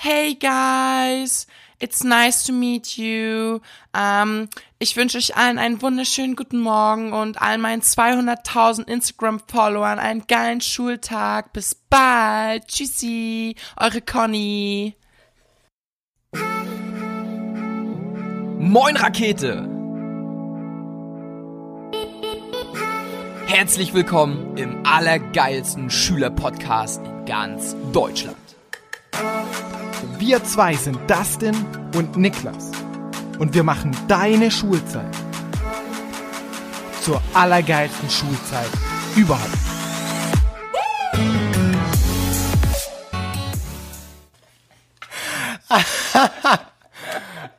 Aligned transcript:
Hey 0.00 0.34
guys, 0.34 1.48
it's 1.80 2.04
nice 2.04 2.44
to 2.44 2.52
meet 2.52 2.96
you. 2.96 3.58
Ähm, 3.92 4.48
ich 4.78 4.96
wünsche 4.96 5.18
euch 5.18 5.36
allen 5.36 5.58
einen 5.58 5.82
wunderschönen 5.82 6.36
guten 6.36 6.60
Morgen 6.60 7.12
und 7.12 7.42
all 7.42 7.58
meinen 7.58 7.82
200.000 7.82 8.86
Instagram-Followern 8.86 9.98
einen 9.98 10.24
geilen 10.28 10.60
Schultag. 10.60 11.52
Bis 11.52 11.74
bald. 11.74 12.68
Tschüssi, 12.68 13.56
eure 13.76 14.00
Conny. 14.00 14.94
Moin 18.60 18.96
Rakete! 18.96 19.68
Herzlich 23.48 23.94
willkommen 23.94 24.56
im 24.56 24.86
allergeilsten 24.86 25.90
Schülerpodcast 25.90 27.04
in 27.04 27.24
ganz 27.24 27.74
Deutschland. 27.92 28.37
Wir 30.16 30.42
zwei 30.44 30.74
sind 30.74 30.98
Dustin 31.10 31.54
und 31.94 32.16
Niklas. 32.16 32.70
Und 33.38 33.54
wir 33.54 33.62
machen 33.62 33.94
deine 34.08 34.50
Schulzeit 34.50 35.14
zur 37.02 37.22
allergeilsten 37.34 38.10
Schulzeit 38.10 38.70
überhaupt. 39.14 39.58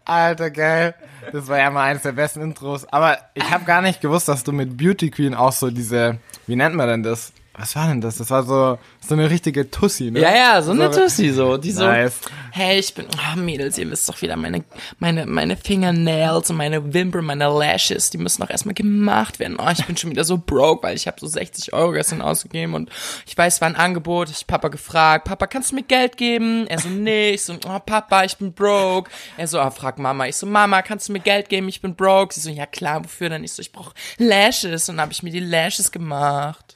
Alter, 0.05 0.52
geil. 0.52 0.95
Das 1.31 1.48
war 1.48 1.59
ja 1.59 1.70
mal 1.70 1.84
eines 1.84 2.02
der 2.04 2.13
besten 2.13 2.41
Intros. 2.41 2.85
Aber 2.91 3.18
ich 3.34 3.49
habe 3.52 3.66
gar 3.66 3.81
nicht 3.81 4.02
gewusst, 4.02 4.27
dass 4.27 4.43
du 4.43 4.52
mit 4.52 4.77
Beauty 4.77 5.12
Queen 5.12 5.34
auch 5.35 5.52
so 5.52 5.70
diese, 5.70 6.18
wie 6.48 6.55
nennt 6.55 6.76
man 6.76 6.88
denn 6.88 7.04
das? 7.04 7.31
Was 7.54 7.76
war 7.76 7.88
denn 7.88 8.02
das? 8.02 8.18
Das 8.18 8.31
war 8.31 8.43
so, 8.43 8.79
so 9.08 9.16
eine 9.16 9.30
richtige 9.30 9.71
Tussi, 9.71 10.12
ne? 10.12 10.20
Ja, 10.20 10.35
ja, 10.35 10.62
so 10.62 10.71
eine 10.71 10.91
Tussi 10.91 11.30
so, 11.31 11.57
die 11.57 11.71
so, 11.71 11.84
Nice. 11.85 12.20
hey, 12.52 12.77
ich 12.80 12.94
bin, 12.94 13.05
oh 13.07 13.40
Mädels, 13.40 13.77
ihr 13.77 13.90
wisst 13.90 14.07
doch 14.07 14.21
wieder, 14.21 14.35
meine, 14.35 14.63
meine, 14.99 15.26
meine 15.26 15.57
Fingernails 15.57 16.49
und 16.51 16.57
meine 16.57 16.93
Wimpern, 16.93 17.26
meine 17.26 17.48
Lashes, 17.48 18.10
die 18.12 18.18
müssen 18.20 18.41
doch 18.41 18.49
erstmal 18.49 18.76
gemacht 18.76 19.40
werden. 19.40 19.57
Oh, 19.60 19.70
ich 19.71 19.84
bin 19.85 19.98
schon 19.98 20.12
wieder 20.12 20.23
so 20.23 20.38
broke, 20.38 20.84
weil 20.84 20.96
ich 20.96 21.07
habe 21.07 21.20
so 21.20 21.27
60 21.27 21.73
Euro 21.73 21.91
gestern 21.93 22.21
ausgegeben 22.21 22.76
und 22.76 22.90
ich 23.26 23.38
weiß, 23.38 23.55
es 23.55 23.62
war 23.62 23.68
ein 23.70 23.76
Angebot, 23.76 24.29
ich 24.29 24.46
Papa 24.46 24.68
gefragt, 24.68 25.26
Papa, 25.26 25.48
kannst 25.48 25.71
du 25.71 25.76
mir 25.76 25.84
Geld 25.84 26.18
geben? 26.18 26.68
Er 26.68 26.79
so, 26.79 26.90
nee, 26.90 27.32
ich 27.32 27.43
so, 27.43 27.54
oh 27.54 27.79
Papa, 27.84 28.23
ich 28.26 28.38
bin 28.38 28.54
broke. 28.54 29.10
Er 29.38 29.48
so, 29.48 29.60
ah, 29.60 29.71
frag 29.71 29.98
Mama. 29.98 30.27
Ich 30.27 30.35
so, 30.35 30.45
Mama, 30.45 30.82
kannst 30.82 31.10
du 31.10 31.13
mir 31.13 31.20
Geld 31.20 31.49
geben? 31.49 31.68
Ich 31.68 31.82
bin 31.82 31.95
broke. 31.95 32.34
Sie 32.34 32.41
so, 32.41 32.49
ja 32.49 32.66
klar, 32.66 33.04
wofür 33.04 33.29
denn? 33.29 33.43
Ich 33.43 33.54
so, 33.54 33.62
ich 33.62 33.71
brauch 33.71 33.93
Lashes 34.18 34.88
und 34.90 34.98
dann 34.98 35.04
habe 35.04 35.13
ich 35.13 35.23
mir 35.23 35.32
die 35.32 35.40
Lashes 35.40 35.91
gemacht. 35.91 36.76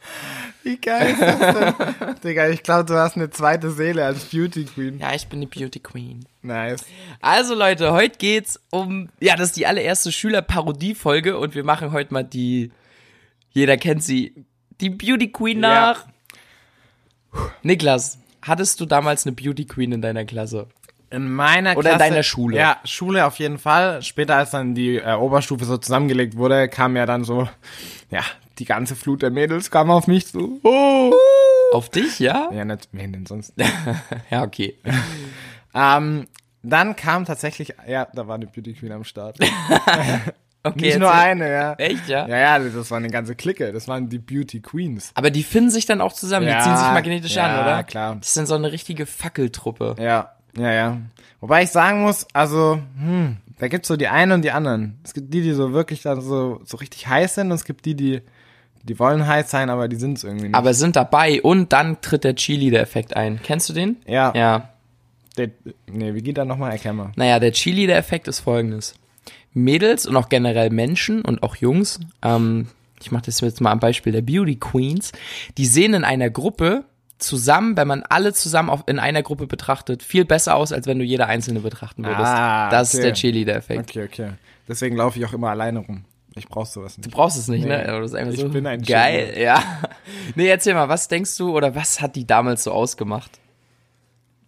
Wie 0.64 0.78
geil 0.78 1.12
ist 1.12 1.22
das 1.22 1.40
denn? 1.40 2.13
Digga, 2.22 2.50
ich 2.50 2.64
glaube, 2.64 2.86
du 2.86 2.94
hast 2.96 3.16
eine 3.16 3.30
zweite 3.30 3.72
Seele 3.72 4.06
als 4.06 4.26
Beauty 4.26 4.66
Queen. 4.66 5.00
Ja, 5.00 5.14
ich 5.14 5.28
bin 5.28 5.42
die 5.42 5.48
Beauty 5.48 5.80
Queen. 5.80 6.26
Nice. 6.42 6.86
Also 7.22 7.56
Leute, 7.56 7.92
heute 7.94 8.18
geht's 8.18 8.60
um, 8.70 9.10
ja, 9.20 9.36
das 9.36 9.50
ist 9.50 9.58
die 9.58 9.66
allererste 9.68 10.12
Schülerparodie-Folge 10.12 11.38
und 11.38 11.56
wir 11.56 11.64
machen 11.64 11.92
heute 11.92 12.14
mal 12.14 12.24
die, 12.24 12.72
jeder 13.52 13.78
kennt 13.78 14.04
sie, 14.04 14.34
die 14.82 14.90
Beauty 14.90 15.32
Queen 15.32 15.62
Ja. 15.62 15.70
nach. 15.70 16.06
Niklas, 17.64 18.20
hattest 18.42 18.80
du 18.80 18.86
damals 18.86 19.26
eine 19.26 19.36
Beauty 19.36 19.66
Queen 19.66 19.92
in 19.92 20.02
deiner 20.02 20.26
Klasse? 20.26 20.68
In 21.10 21.32
meiner 21.32 21.78
Oder 21.78 21.92
in 21.92 21.98
Klasse, 21.98 22.12
deiner 22.12 22.24
Schule. 22.24 22.58
Ja, 22.58 22.78
Schule 22.86 23.26
auf 23.26 23.38
jeden 23.38 23.60
Fall. 23.60 24.02
Später, 24.02 24.36
als 24.36 24.52
dann 24.52 24.74
die 24.74 24.98
äh, 24.98 25.14
Oberstufe 25.14 25.64
so 25.66 25.78
zusammengelegt 25.78 26.36
wurde, 26.38 26.68
kam 26.70 26.96
ja 26.96 27.06
dann 27.06 27.24
so, 27.24 27.48
ja, 28.10 28.22
die 28.60 28.66
ganze 28.66 28.96
Flut 28.96 29.22
der 29.22 29.30
Mädels 29.30 29.70
kam 29.72 29.92
auf 29.92 30.08
mich 30.08 30.28
zu. 30.28 30.60
Oh. 30.64 31.14
Auf 31.74 31.90
dich, 31.90 32.20
ja? 32.20 32.50
Ja, 32.54 32.66
nicht, 32.66 32.90
wen 32.92 33.14
denn 33.14 33.26
sonst? 33.26 33.54
Ja, 34.30 34.44
okay. 34.44 34.78
ähm, 35.76 36.28
dann 36.62 36.96
kam 36.96 37.26
tatsächlich, 37.26 37.74
ja, 37.88 38.08
da 38.14 38.28
war 38.28 38.36
eine 38.36 38.46
Beauty 38.48 38.74
Queen 38.74 38.92
am 38.92 39.04
Start. 39.04 39.38
Okay, 40.66 40.86
Nicht 40.86 41.00
nur 41.00 41.14
eine, 41.14 41.52
ja. 41.52 41.74
Echt, 41.74 42.08
ja? 42.08 42.26
Ja, 42.26 42.38
ja, 42.38 42.60
das 42.60 42.90
war 42.90 42.98
eine 42.98 43.10
ganze 43.10 43.36
Clique. 43.36 43.74
Das 43.74 43.90
waren 43.90 44.08
die 44.08 44.18
Beauty 44.18 44.62
Queens. 44.62 45.12
Aber 45.14 45.30
die 45.30 45.44
finden 45.44 45.70
sich 45.70 45.86
dann 45.86 46.00
auch 46.00 46.14
zusammen, 46.14 46.48
Ja, 46.48 46.58
die 46.60 46.64
ziehen 46.64 46.78
sich 46.78 46.88
magnetisch 46.88 47.36
ja, 47.36 47.48
an, 47.48 47.66
oder? 47.66 47.84
klar. 47.84 48.16
Das 48.16 48.30
ist 48.30 48.38
dann 48.38 48.46
so 48.46 48.56
eine 48.56 48.72
richtige 48.72 49.06
Fackeltruppe. 49.06 49.98
Ja, 50.00 50.32
ja, 50.58 50.72
ja. 50.72 50.98
Wobei 51.42 51.64
ich 51.64 51.70
sagen 51.70 52.04
muss, 52.04 52.26
also, 52.32 52.80
hm, 52.98 53.36
da 53.60 53.68
gibt's 53.68 53.90
so 53.90 53.98
die 53.98 54.08
einen 54.08 54.32
und 54.32 54.42
die 54.44 54.52
anderen. 54.52 55.00
Es 55.04 55.14
gibt 55.14 55.34
die, 55.34 55.42
die 55.42 55.52
so 55.52 55.74
wirklich 55.74 56.02
dann 56.02 56.22
so, 56.22 56.62
so 56.64 56.78
richtig 56.78 57.08
heiß 57.10 57.36
sind 57.36 57.48
und 57.48 57.56
es 57.56 57.66
gibt 57.66 57.84
die, 57.84 57.96
die, 57.96 58.22
die 58.84 59.00
wollen 59.00 59.26
heiß 59.26 59.50
sein, 59.50 59.70
aber 59.70 59.88
die 59.88 59.96
sind's 59.96 60.24
irgendwie 60.24 60.48
nicht. 60.48 60.56
Aber 60.56 60.74
sind 60.74 60.96
dabei 60.96 61.42
und 61.42 61.74
dann 61.74 62.02
tritt 62.02 62.24
der 62.24 62.36
Cheerleader-Effekt 62.36 63.16
ein. 63.16 63.40
Kennst 63.42 63.70
du 63.70 63.74
den? 63.74 63.98
ja, 64.06 64.32
Ja. 64.36 64.70
Der, 65.36 65.50
nee, 65.88 66.14
wie 66.14 66.22
geht 66.22 66.38
da 66.38 66.46
nochmal? 66.46 66.74
Erklär 66.74 66.94
mal. 66.94 67.12
Naja, 67.16 67.40
der 67.40 67.52
Cheerleader-Effekt 67.52 68.28
ist 68.28 68.42
folgendes. 68.42 68.94
Mädels 69.52 70.06
und 70.06 70.16
auch 70.16 70.30
generell 70.30 70.70
Menschen 70.70 71.24
und 71.24 71.42
auch 71.42 71.56
Jungs, 71.56 72.00
ähm, 72.22 72.68
ich 73.02 73.12
mache 73.12 73.24
das 73.26 73.42
jetzt 73.42 73.60
mal 73.60 73.72
am 73.72 73.80
Beispiel 73.80 74.14
der 74.14 74.22
Beauty 74.22 74.58
Queens, 74.58 75.12
die 75.58 75.66
sehen 75.66 75.96
in 75.96 76.04
einer 76.04 76.30
Gruppe 76.30 76.86
zusammen, 77.18 77.78
wenn 77.78 77.88
man 77.88 78.04
alle 78.04 78.34
zusammen 78.34 78.70
auf, 78.70 78.84
in 78.88 79.00
einer 79.00 79.24
Gruppe 79.24 79.48
betrachtet, 79.48 80.04
viel 80.04 80.26
besser 80.26 80.56
aus, 80.56 80.72
als 80.72 80.86
wenn 80.86 81.00
du 81.00 81.06
jede 81.06 81.26
einzelne 81.26 81.62
betrachten 81.62 82.04
würdest. 82.04 82.22
Ah, 82.22 82.70
das 82.70 82.94
ist 82.94 83.00
okay. 83.00 83.04
der 83.08 83.14
Cheerleader-Effekt. 83.14 83.90
Okay, 83.90 84.04
okay. 84.04 84.30
Deswegen 84.68 84.96
laufe 84.98 85.18
ich 85.20 85.26
auch 85.26 85.34
immer 85.34 85.50
alleine 85.50 85.80
rum. 85.80 86.06
Ich 86.36 86.48
brauch 86.48 86.66
sowas 86.66 86.98
nicht. 86.98 87.06
Du 87.12 87.16
brauchst 87.16 87.38
es 87.38 87.48
nicht, 87.48 87.64
Nee. 87.64 87.70
ne? 87.70 87.88
Aber 87.90 88.02
Das 88.02 88.12
ist 88.12 88.16
einfach 88.18 88.34
Ich 88.34 88.40
so 88.40 88.50
bin 88.50 88.66
ein 88.66 88.82
geil, 88.82 89.36
ja. 89.38 89.62
Nee, 90.36 90.48
erzähl 90.48 90.74
mal, 90.74 90.90
was 90.90 91.08
denkst 91.08 91.38
du 91.38 91.56
oder 91.56 91.76
was 91.76 92.02
hat 92.02 92.16
die 92.16 92.26
damals 92.26 92.64
so 92.64 92.72
ausgemacht? 92.72 93.40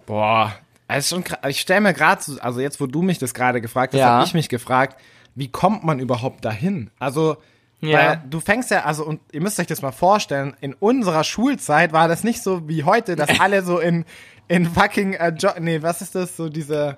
Boah, 0.06 0.54
also 0.88 1.16
schon, 1.16 1.24
ich 1.48 1.62
stelle 1.62 1.82
mir 1.82 1.94
gerade, 1.94 2.22
so, 2.22 2.40
also 2.40 2.60
jetzt, 2.60 2.80
wo 2.80 2.86
du 2.88 3.02
mich 3.02 3.18
das 3.18 3.34
gerade 3.34 3.62
gefragt 3.62 3.94
hast, 3.94 4.00
Ja. 4.00 4.10
habe 4.10 4.26
ich 4.26 4.34
mich 4.34 4.50
gefragt, 4.50 5.00
wie 5.34 5.48
kommt 5.48 5.84
man 5.84 6.00
überhaupt 6.00 6.46
dahin? 6.46 6.92
Also, 7.00 7.38
Ja. 7.82 7.98
weil 7.98 8.22
du 8.30 8.40
fängst 8.40 8.72
ja, 8.72 8.84
also, 8.86 9.04
und 9.06 9.20
ihr 9.32 9.42
müsst 9.42 9.60
euch 9.60 9.68
das 9.68 9.82
mal 9.82 9.92
vorstellen, 9.92 10.56
in 10.62 10.74
unserer 10.74 11.24
Schulzeit 11.24 11.92
war 11.92 12.08
das 12.08 12.24
nicht 12.24 12.42
so 12.42 12.68
wie 12.68 12.84
heute, 12.84 13.16
dass 13.16 13.30
alle 13.40 13.64
so 13.64 13.80
in, 13.80 14.06
in 14.48 14.66
fucking, 14.68 15.14
äh, 15.14 15.34
jo 15.38 15.50
nee, 15.60 15.82
was 15.82 16.02
ist 16.02 16.14
das, 16.16 16.38
so 16.38 16.50
diese, 16.50 16.98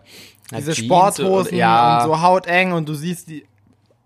diese 0.52 0.74
Jeans 0.74 0.86
Sporthosen 0.86 1.48
oder- 1.50 1.58
ja. 1.58 1.98
und 2.04 2.04
so 2.10 2.22
hauteng 2.22 2.74
und 2.74 2.88
du 2.90 2.94
siehst 2.94 3.30
die 3.30 3.46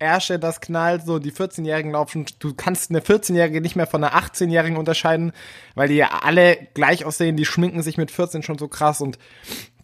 Ärsche, 0.01 0.39
das 0.39 0.59
knallt, 0.59 1.06
so 1.06 1.19
die 1.19 1.31
14-Jährigen 1.31 1.91
laufen, 1.91 2.25
du 2.39 2.53
kannst 2.53 2.89
eine 2.89 3.00
14-Jährige 3.00 3.62
nicht 3.62 3.75
mehr 3.75 3.88
von 3.88 4.03
einer 4.03 4.16
18-Jährigen 4.16 4.78
unterscheiden, 4.78 5.31
weil 5.75 5.88
die 5.88 5.95
ja 5.95 6.22
alle 6.23 6.57
gleich 6.73 7.06
aussehen, 7.06 7.38
die 7.38 7.45
schminken 7.45 7.84
sich 7.84 7.97
mit 7.97 8.11
14 8.11 8.44
schon 8.44 8.57
so 8.57 8.67
krass 8.67 9.00
und 9.01 9.19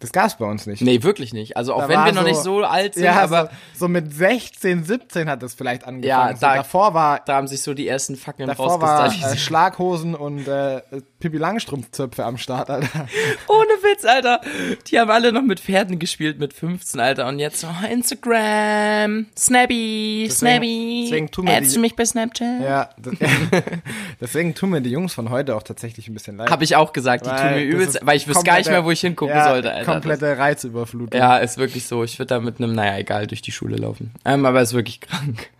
das 0.00 0.12
gab's 0.12 0.36
bei 0.36 0.44
uns 0.46 0.66
nicht. 0.66 0.82
Nee, 0.82 1.02
wirklich 1.02 1.32
nicht. 1.32 1.56
Also 1.56 1.74
auch 1.74 1.82
Da 1.82 1.88
wenn 1.88 2.04
wir 2.04 2.12
noch 2.12 2.24
nicht 2.24 2.40
so 2.40 2.62
alt 2.62 2.94
sind, 2.94 3.04
ja, 3.04 3.20
aber 3.20 3.50
so, 3.74 3.80
so 3.80 3.88
mit 3.88 4.14
16, 4.14 4.84
17 4.84 5.28
hat 5.28 5.42
das 5.42 5.54
vielleicht 5.54 5.84
angefangen. 5.84 6.08
Ja, 6.28 6.34
so 6.34 6.40
da- 6.40 6.56
davor 6.56 6.94
war 6.94 7.20
da 7.24 7.36
haben 7.36 7.48
sich 7.48 7.62
so 7.62 7.74
die 7.74 7.88
ersten 7.88 8.16
Fackeln 8.16 8.48
davor 8.48 8.80
war 8.80 9.06
äh. 9.08 9.36
Schlaghosen 9.36 10.14
und 10.14 10.46
äh, 10.48 10.82
Pippi 11.20 11.36
Langstrumpfzöpfe 11.38 12.24
am 12.24 12.38
Start, 12.38 12.70
Alter. 12.70 13.06
Ohne 13.48 13.68
Witz, 13.82 14.04
Alter. 14.04 14.40
Die 14.86 14.98
haben 14.98 15.10
alle 15.10 15.32
noch 15.32 15.42
mit 15.42 15.60
Pferden 15.60 15.98
gespielt 15.98 16.38
mit 16.38 16.52
15, 16.54 17.00
Alter. 17.00 17.26
Und 17.26 17.38
jetzt 17.38 17.60
so 17.60 17.66
Instagram, 17.90 19.26
Snappy, 19.36 20.26
Deswegen- 20.28 20.30
Snappy. 20.30 21.00
deswegen 21.04 21.30
tun 21.30 21.48
Addst 21.48 21.70
die- 21.70 21.74
du 21.76 21.80
mich 21.80 21.96
bei 21.96 22.04
Snapchat? 22.04 22.60
Ja, 22.62 22.90
das, 22.98 23.14
deswegen 24.20 24.54
tun 24.54 24.70
mir 24.70 24.80
die 24.80 24.90
Jungs 24.90 25.14
von 25.14 25.30
heute 25.30 25.56
auch 25.56 25.62
tatsächlich 25.62 26.08
ein 26.08 26.14
bisschen 26.14 26.36
leid. 26.36 26.50
Hab 26.50 26.62
ich 26.62 26.76
auch 26.76 26.92
gesagt, 26.92 27.26
die 27.26 27.30
tun 27.30 27.50
mir 27.54 27.62
übelst, 27.64 27.98
weil 28.02 28.16
ich 28.16 28.26
wüsste 28.28 28.44
gar 28.44 28.58
nicht 28.58 28.70
mehr, 28.70 28.84
wo 28.84 28.90
ich 28.90 29.00
hingucken 29.00 29.34
ja, 29.36 29.48
sollte, 29.48 29.72
Alter. 29.72 29.84
Komplette 29.92 30.38
Reizüberflutung. 30.38 31.18
Ja, 31.18 31.38
ist 31.38 31.58
wirklich 31.58 31.86
so. 31.86 32.04
Ich 32.04 32.18
würde 32.18 32.28
da 32.34 32.40
mit 32.40 32.58
einem, 32.58 32.74
naja, 32.74 32.98
egal, 32.98 33.26
durch 33.26 33.42
die 33.42 33.52
Schule 33.52 33.76
laufen. 33.76 34.12
Ähm, 34.24 34.46
aber 34.46 34.60
ist 34.62 34.74
wirklich 34.74 35.00
krank. 35.02 35.50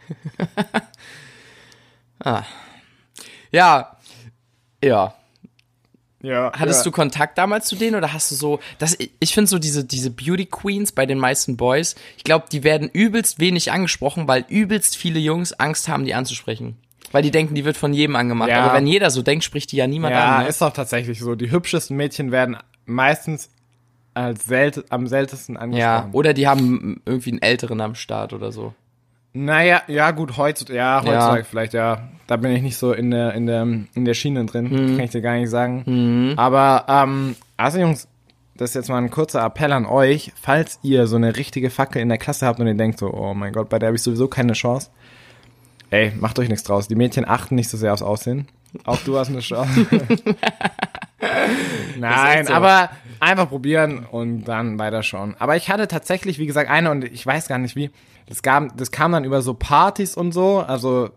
ah. 2.21 2.43
Ja. 3.50 3.97
Ja. 4.83 5.15
ja 6.22 6.53
Hattest 6.55 6.81
ja. 6.81 6.84
du 6.84 6.91
Kontakt 6.91 7.38
damals 7.38 7.67
zu 7.67 7.77
denen 7.77 7.97
oder 7.97 8.12
hast 8.12 8.31
du 8.31 8.34
so, 8.34 8.61
das, 8.78 8.97
ich 8.99 9.35
finde 9.35 9.49
so 9.49 9.58
diese, 9.58 9.85
diese 9.85 10.11
Beauty 10.11 10.47
Queens 10.47 10.93
bei 10.93 11.06
den 11.06 11.19
meisten 11.19 11.56
Boys, 11.56 11.94
ich 12.17 12.25
glaube, 12.25 12.47
die 12.50 12.64
werden 12.64 12.88
übelst 12.88 13.41
wenig 13.41 13.73
angesprochen, 13.73 14.29
weil 14.29 14.44
übelst 14.49 14.97
viele 14.97 15.19
Jungs 15.19 15.53
Angst 15.53 15.88
haben, 15.88 16.05
die 16.05 16.14
anzusprechen. 16.14 16.76
Weil 17.11 17.23
die 17.23 17.31
denken, 17.31 17.55
die 17.55 17.64
wird 17.64 17.76
von 17.76 17.94
jedem 17.94 18.17
angemacht. 18.17 18.50
Ja. 18.50 18.64
Aber 18.64 18.75
wenn 18.75 18.87
jeder 18.87 19.11
so 19.11 19.23
denkt, 19.23 19.44
spricht 19.44 19.73
die 19.73 19.76
ja 19.76 19.87
niemand 19.87 20.14
Ja, 20.14 20.37
an. 20.37 20.43
Ne? 20.43 20.49
ist 20.49 20.61
doch 20.61 20.73
tatsächlich 20.73 21.20
so. 21.20 21.35
Die 21.35 21.50
hübschesten 21.50 21.97
Mädchen 21.97 22.32
werden 22.32 22.58
meistens 22.85 23.50
als 24.25 24.44
sel 24.47 24.73
am 24.91 25.06
seltensten 25.06 25.55
Ja, 25.55 25.61
angesprochen. 25.61 26.11
oder 26.12 26.35
die 26.35 26.47
haben 26.49 27.00
irgendwie 27.06 27.31
einen 27.31 27.43
Älteren 27.43 27.81
am 27.81 27.94
Start 27.94 28.32
oder 28.32 28.53
so. 28.53 28.75
Naja, 29.32 29.82
ja 29.88 30.11
gut, 30.11 30.37
heutzutage, 30.37 30.76
ja, 30.79 31.00
heutzutage 31.03 31.38
Ja. 31.41 31.44
vielleicht, 31.44 31.73
ja. 31.75 32.09
Da 32.26 32.37
bin 32.37 32.50
ich 32.53 32.62
nicht 32.62 32.76
so 32.76 32.93
in 32.93 33.11
der, 33.11 33.35
in 33.35 33.47
der, 33.47 33.62
in 33.62 34.05
der 34.05 34.15
Schiene 34.15 34.44
drin, 34.47 34.65
Mhm. 34.65 34.97
kann 34.97 35.05
ich 35.05 35.11
dir 35.11 35.20
gar 35.20 35.35
nicht 35.37 35.50
sagen. 35.50 36.35
Aber, 36.37 36.85
ähm, 36.88 37.37
also 37.56 37.79
Jungs, 37.79 38.09
das 38.56 38.70
ist 38.70 38.75
jetzt 38.75 38.88
mal 38.88 38.99
ein 38.99 39.11
kurzer 39.11 39.44
Appell 39.44 39.73
an 39.73 39.87
euch, 39.87 40.32
falls 40.41 40.81
ihr 40.82 41.06
so 41.06 41.17
eine 41.17 41.37
richtige 41.37 41.70
Fackel 41.70 42.03
in 42.03 42.09
der 42.09 42.19
Klasse 42.19 42.47
habt 42.47 42.59
und 42.59 42.67
ihr 42.67 42.75
denkt 42.75 42.99
so, 42.99 43.12
oh 43.12 43.32
mein 43.35 43.53
Gott, 43.53 43.69
bei 43.69 43.79
der 43.79 43.88
habe 43.88 43.97
ich 43.97 44.03
sowieso 44.03 44.26
keine 44.29 44.55
Chance. 44.55 44.91
Ey, 45.91 46.12
macht 46.19 46.38
euch 46.38 46.49
nichts 46.49 46.65
draus. 46.65 46.88
Die 46.88 46.97
Mädchen 46.97 47.25
achten 47.26 47.55
nicht 47.55 47.69
so 47.70 47.76
sehr 47.79 47.93
aufs 47.93 48.03
Aussehen. 48.03 48.49
Auch 48.85 48.99
du 49.05 49.17
hast 49.19 49.29
eine 49.29 49.41
Chance. 49.41 49.87
Nein, 51.99 52.47
so. 52.47 52.53
aber 52.53 52.91
Einfach 53.20 53.49
probieren 53.49 54.06
und 54.11 54.44
dann 54.44 54.79
weiterschauen. 54.79 55.37
Aber 55.38 55.56
ich 55.56 55.69
hatte 55.70 55.88
tatsächlich, 55.88 56.38
wie 56.38 56.47
gesagt, 56.47 56.70
eine 56.70 56.91
und 56.91 57.05
ich 57.05 57.25
weiß 57.25 57.49
gar 57.49 57.59
nicht 57.59 57.76
wie. 57.76 57.91
Das 58.26 58.43
kam, 58.43 58.76
das 58.76 58.91
kam 58.91 59.12
dann 59.12 59.25
über 59.25 59.43
so 59.43 59.55
Partys 59.55 60.17
und 60.17 60.32
so. 60.32 60.59
Also 60.61 61.11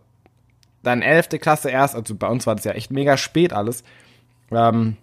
dann 0.84 1.02
elfte 1.02 1.40
Klasse 1.40 1.70
erst. 1.70 1.96
Also 1.96 2.16
bei 2.16 2.28
uns 2.28 2.48
war 2.48 2.56
das 2.56 2.64
ja 2.64 2.72
echt 2.72 2.92
mega 2.92 3.18
spät 3.18 3.54
alles. 3.54 3.84
Ähm, 4.52 4.98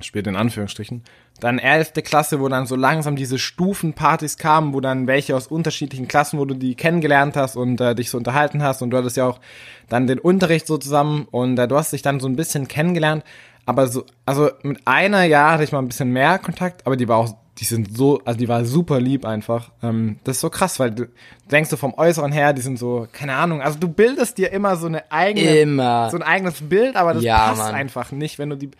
spät 0.00 0.26
in 0.26 0.36
Anführungsstrichen. 0.36 1.02
Dann 1.40 1.58
elfte 1.58 2.02
Klasse, 2.02 2.40
wo 2.40 2.48
dann 2.48 2.66
so 2.66 2.76
langsam 2.76 3.16
diese 3.16 3.38
Stufenpartys 3.38 4.36
kamen, 4.36 4.74
wo 4.74 4.80
dann 4.80 5.06
welche 5.06 5.34
aus 5.34 5.48
unterschiedlichen 5.48 6.06
Klassen, 6.06 6.38
wo 6.38 6.44
du 6.44 6.54
die 6.54 6.74
kennengelernt 6.74 7.36
hast 7.36 7.56
und 7.56 7.80
äh, 7.80 7.94
dich 7.94 8.10
so 8.10 8.18
unterhalten 8.18 8.62
hast 8.62 8.82
und 8.82 8.90
du 8.90 8.96
hattest 8.96 9.16
ja 9.16 9.26
auch 9.26 9.40
dann 9.88 10.06
den 10.06 10.18
Unterricht 10.18 10.66
so 10.66 10.78
zusammen 10.78 11.26
und 11.30 11.58
äh, 11.58 11.66
du 11.66 11.76
hast 11.76 11.92
dich 11.92 12.02
dann 12.02 12.20
so 12.20 12.28
ein 12.28 12.36
bisschen 12.36 12.68
kennengelernt, 12.68 13.24
aber 13.66 13.86
so, 13.88 14.04
also 14.26 14.50
mit 14.62 14.80
einer, 14.86 15.24
ja, 15.24 15.52
hatte 15.52 15.64
ich 15.64 15.72
mal 15.72 15.78
ein 15.78 15.88
bisschen 15.88 16.10
mehr 16.10 16.38
Kontakt, 16.38 16.86
aber 16.86 16.96
die 16.96 17.08
war 17.08 17.18
auch, 17.18 17.34
die 17.58 17.64
sind 17.64 17.96
so, 17.96 18.20
also 18.24 18.38
die 18.38 18.48
war 18.48 18.64
super 18.64 18.98
lieb 19.00 19.24
einfach. 19.24 19.70
Ähm, 19.82 20.18
das 20.24 20.36
ist 20.36 20.40
so 20.40 20.50
krass, 20.50 20.80
weil 20.80 20.90
du 20.90 21.08
denkst 21.50 21.70
so 21.70 21.76
vom 21.76 21.94
Äußeren 21.94 22.32
her, 22.32 22.52
die 22.52 22.62
sind 22.62 22.78
so, 22.78 23.06
keine 23.12 23.34
Ahnung, 23.36 23.60
also 23.62 23.78
du 23.78 23.88
bildest 23.88 24.38
dir 24.38 24.50
immer 24.52 24.76
so 24.76 24.86
eine 24.86 25.10
eigene, 25.12 25.56
Immer. 25.58 26.08
so 26.10 26.16
ein 26.16 26.22
eigenes 26.22 26.60
Bild, 26.68 26.96
aber 26.96 27.14
das 27.14 27.22
Ja, 27.22 27.48
passt 27.48 27.58
Mann. 27.62 27.74
einfach 27.74 28.10
nicht, 28.10 28.38
wenn 28.38 28.50
du 28.50 28.56
die 28.56 28.70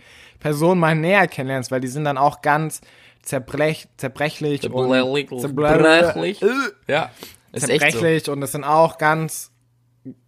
Person 0.41 0.79
mal 0.79 0.95
näher 0.97 1.29
kennenlernst, 1.29 1.71
weil 1.71 1.81
die 1.81 1.89
sind 1.89 2.05
dann 2.05 2.19
auch 2.19 2.43
ganz 2.43 2.81
zerbrech, 3.23 3.87
zerbrechlich 3.99 4.65
und 4.65 4.73
Zerbrechlich. 5.41 6.41
Ja. 6.89 7.11
Ist 7.53 7.69
echt 7.69 7.83
so. 7.83 7.99
zerbrechlich 7.99 8.31
und 8.31 8.41
das 8.41 8.53
sind 8.53 8.65
auch 8.65 8.99
ganz, 8.99 9.53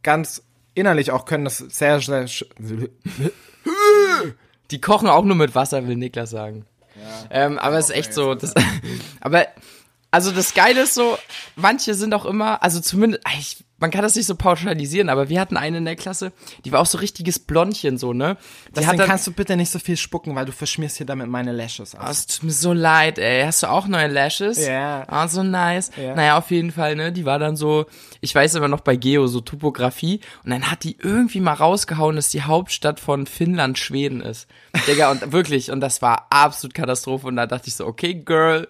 ganz 0.02 0.42
innerlich 0.74 1.10
auch 1.10 1.24
können 1.24 1.44
das 1.44 1.58
sehr, 1.58 2.00
sehr, 2.00 2.26
Die 4.70 4.80
kochen 4.80 5.08
auch 5.08 5.24
nur 5.24 5.36
mit 5.36 5.54
Wasser, 5.54 5.86
will 5.86 5.96
Niklas 5.96 6.30
sagen. 6.30 6.66
Ähm, 7.30 7.58
aber 7.58 7.78
es 7.78 7.90
ist 7.90 7.96
echt 7.96 8.14
so. 8.14 8.34
Das, 8.34 8.54
aber 9.20 9.46
also 10.10 10.30
das 10.30 10.54
Geile 10.54 10.82
ist 10.82 10.94
so, 10.94 11.18
manche 11.56 11.94
sind 11.94 12.14
auch 12.14 12.24
immer, 12.24 12.62
also 12.62 12.80
zumindest, 12.80 13.24
ich, 13.36 13.64
man 13.84 13.90
kann 13.90 14.00
das 14.00 14.14
nicht 14.16 14.24
so 14.24 14.34
pauschalisieren, 14.34 15.10
aber 15.10 15.28
wir 15.28 15.38
hatten 15.38 15.58
eine 15.58 15.76
in 15.76 15.84
der 15.84 15.94
Klasse, 15.94 16.32
die 16.64 16.72
war 16.72 16.80
auch 16.80 16.86
so 16.86 16.96
richtiges 16.96 17.38
Blondchen 17.38 17.98
so, 17.98 18.14
ne? 18.14 18.38
Die 18.68 18.76
Deswegen 18.76 18.96
dann, 18.96 19.08
kannst 19.08 19.26
du 19.26 19.32
bitte 19.32 19.58
nicht 19.58 19.70
so 19.70 19.78
viel 19.78 19.98
spucken, 19.98 20.34
weil 20.34 20.46
du 20.46 20.52
verschmierst 20.52 20.96
hier 20.96 21.04
damit 21.04 21.28
meine 21.28 21.52
Lashes 21.52 21.94
Oh, 21.94 21.98
aus. 21.98 22.10
es 22.20 22.26
tut 22.28 22.44
mir 22.44 22.52
so 22.52 22.72
leid, 22.72 23.18
ey. 23.18 23.44
Hast 23.44 23.62
du 23.62 23.66
auch 23.66 23.86
neue 23.86 24.06
Lashes? 24.06 24.66
Ja. 24.66 25.04
Ah, 25.06 25.28
so 25.28 25.42
nice. 25.42 25.90
Ja. 26.02 26.14
Naja, 26.14 26.38
auf 26.38 26.50
jeden 26.50 26.70
Fall, 26.70 26.96
ne? 26.96 27.12
Die 27.12 27.26
war 27.26 27.38
dann 27.38 27.56
so, 27.56 27.84
ich 28.22 28.34
weiß 28.34 28.54
immer 28.54 28.68
noch 28.68 28.80
bei 28.80 28.96
Geo, 28.96 29.26
so 29.26 29.42
Topografie. 29.42 30.20
Und 30.44 30.50
dann 30.50 30.70
hat 30.70 30.82
die 30.84 30.96
irgendwie 30.98 31.40
mal 31.40 31.52
rausgehauen, 31.52 32.16
dass 32.16 32.30
die 32.30 32.40
Hauptstadt 32.40 33.00
von 33.00 33.26
Finnland 33.26 33.78
Schweden 33.78 34.22
ist. 34.22 34.48
Digga, 34.88 35.10
und 35.10 35.30
wirklich, 35.30 35.70
und 35.70 35.80
das 35.80 36.00
war 36.00 36.28
absolut 36.30 36.72
Katastrophe. 36.72 37.26
Und 37.26 37.36
da 37.36 37.46
dachte 37.46 37.68
ich 37.68 37.74
so, 37.74 37.86
okay, 37.86 38.14
Girl, 38.14 38.66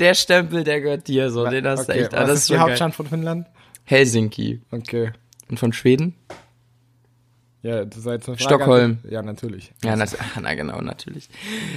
der 0.00 0.14
Stempel, 0.14 0.64
der 0.64 0.80
gehört 0.80 1.06
dir, 1.06 1.30
so. 1.30 1.46
Den 1.46 1.64
hast 1.68 1.88
du 1.88 1.92
okay, 1.92 2.02
echt. 2.02 2.14
ah, 2.14 2.22
was 2.22 2.28
das 2.30 2.38
ist 2.40 2.46
so 2.46 2.54
die 2.54 2.58
geil. 2.58 2.66
Hauptstadt 2.68 2.94
von 2.96 3.06
Finnland? 3.06 3.46
Helsinki. 3.90 4.60
Okay. 4.70 5.12
Und 5.48 5.58
von 5.58 5.72
Schweden? 5.72 6.14
Ja, 7.62 7.84
das 7.84 8.04
war 8.04 8.14
jetzt 8.14 8.26
eine 8.28 8.38
Frage. 8.38 8.42
Stockholm. 8.54 8.98
Ja, 9.08 9.20
natürlich. 9.20 9.72
Ja, 9.84 9.94
na, 9.96 10.06
na 10.40 10.54
genau, 10.54 10.80
natürlich. 10.80 11.28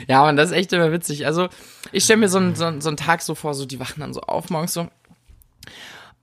Ja, 0.07 0.21
man, 0.21 0.37
das 0.37 0.51
ist 0.51 0.55
echt 0.55 0.71
immer 0.73 0.91
witzig. 0.91 1.25
Also, 1.25 1.49
ich 1.91 2.03
stelle 2.05 2.19
mir 2.21 2.29
so 2.29 2.37
einen 2.37 2.55
so, 2.55 2.65
einen- 2.65 2.81
so 2.81 2.89
einen 2.89 2.97
Tag 2.97 3.21
so 3.21 3.35
vor, 3.35 3.53
so 3.53 3.65
die 3.65 3.79
wachen 3.79 3.99
dann 3.99 4.13
so 4.13 4.21
auf 4.21 4.49
morgens 4.49 4.73
so. 4.73 4.87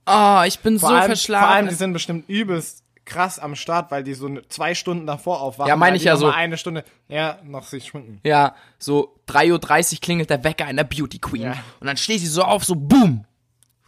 Oh, 0.07 0.41
ich 0.47 0.59
bin 0.59 0.79
Vor, 0.79 0.89
so 0.89 0.95
allem, 0.95 1.05
verschlafen. 1.05 1.45
vor 1.47 1.55
allem, 1.55 1.67
die 1.69 1.75
sind 1.75 1.93
bestimmt 1.93 2.27
übelst 2.27 2.83
krass 3.05 3.37
am 3.37 3.55
Start, 3.55 3.91
weil 3.91 4.03
die 4.03 4.13
so 4.15 4.29
zwei 4.49 4.73
Stunden 4.73 5.05
davor 5.05 5.41
aufwachen. 5.41 5.67
Ja, 5.69 5.75
meine 5.75 5.95
ich 5.97 6.03
ja 6.05 6.15
so. 6.15 6.27
Eine 6.29 6.57
Stunde, 6.57 6.83
ja, 7.07 7.37
noch 7.43 7.63
sich 7.65 7.85
schminken. 7.85 8.19
ja, 8.23 8.55
so 8.79 9.15
3.30 9.27 9.93
Uhr 9.93 9.99
klingelt 10.01 10.29
der 10.29 10.43
Wecker 10.43 10.65
einer 10.65 10.83
Beauty 10.83 11.19
Queen. 11.19 11.43
Ja. 11.43 11.63
Und 11.79 11.87
dann 11.87 11.97
steht 11.97 12.19
sie 12.19 12.27
so 12.27 12.41
auf, 12.43 12.63
so 12.63 12.75
boom. 12.75 13.25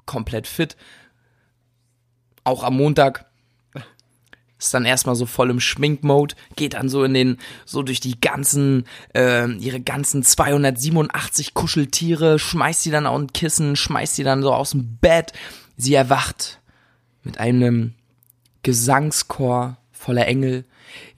Komplett 0.05 0.45
fit. 0.47 0.75
Auch 2.43 2.63
am 2.63 2.77
Montag. 2.77 3.25
Ist 4.57 4.73
dann 4.73 4.85
erstmal 4.85 5.15
so 5.15 5.25
voll 5.25 5.49
im 5.49 5.59
Schminkmode, 5.59 6.35
geht 6.55 6.75
dann 6.75 6.87
so 6.87 7.03
in 7.03 7.13
den, 7.13 7.37
so 7.65 7.83
durch 7.83 7.99
die 7.99 8.21
ganzen, 8.21 8.85
äh, 9.13 9.51
ihre 9.57 9.81
ganzen 9.81 10.23
287 10.23 11.53
Kuscheltiere, 11.53 12.39
schmeißt 12.39 12.83
sie 12.83 12.91
dann 12.91 13.05
auf 13.05 13.19
ein 13.19 13.33
Kissen, 13.33 13.75
schmeißt 13.75 14.15
sie 14.15 14.23
dann 14.23 14.41
so 14.41 14.53
aus 14.53 14.71
dem 14.71 14.97
Bett. 15.01 15.33
Sie 15.75 15.93
erwacht 15.93 16.61
mit 17.23 17.39
einem 17.39 17.93
Gesangschor 18.61 19.75
voller 19.91 20.27
Engel, 20.27 20.63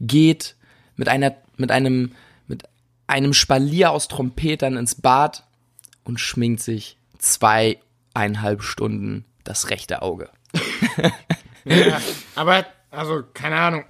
geht 0.02 0.56
mit 0.96 1.08
einer, 1.08 1.36
mit 1.58 1.72
einem, 1.72 2.14
mit 2.48 2.64
einem 3.06 3.34
Spalier 3.34 3.92
aus 3.92 4.08
Trompetern 4.08 4.78
ins 4.78 4.96
Bad 4.96 5.44
und 6.04 6.20
schminkt 6.20 6.62
sich 6.62 6.98
zweieinhalb 7.20 8.64
Stunden 8.64 9.26
das 9.44 9.70
rechte 9.70 10.02
Auge. 10.02 10.30
Ja, 11.66 12.00
aber, 12.36 12.66
also, 12.92 13.24
keine 13.34 13.56
Ahnung. 13.56 13.86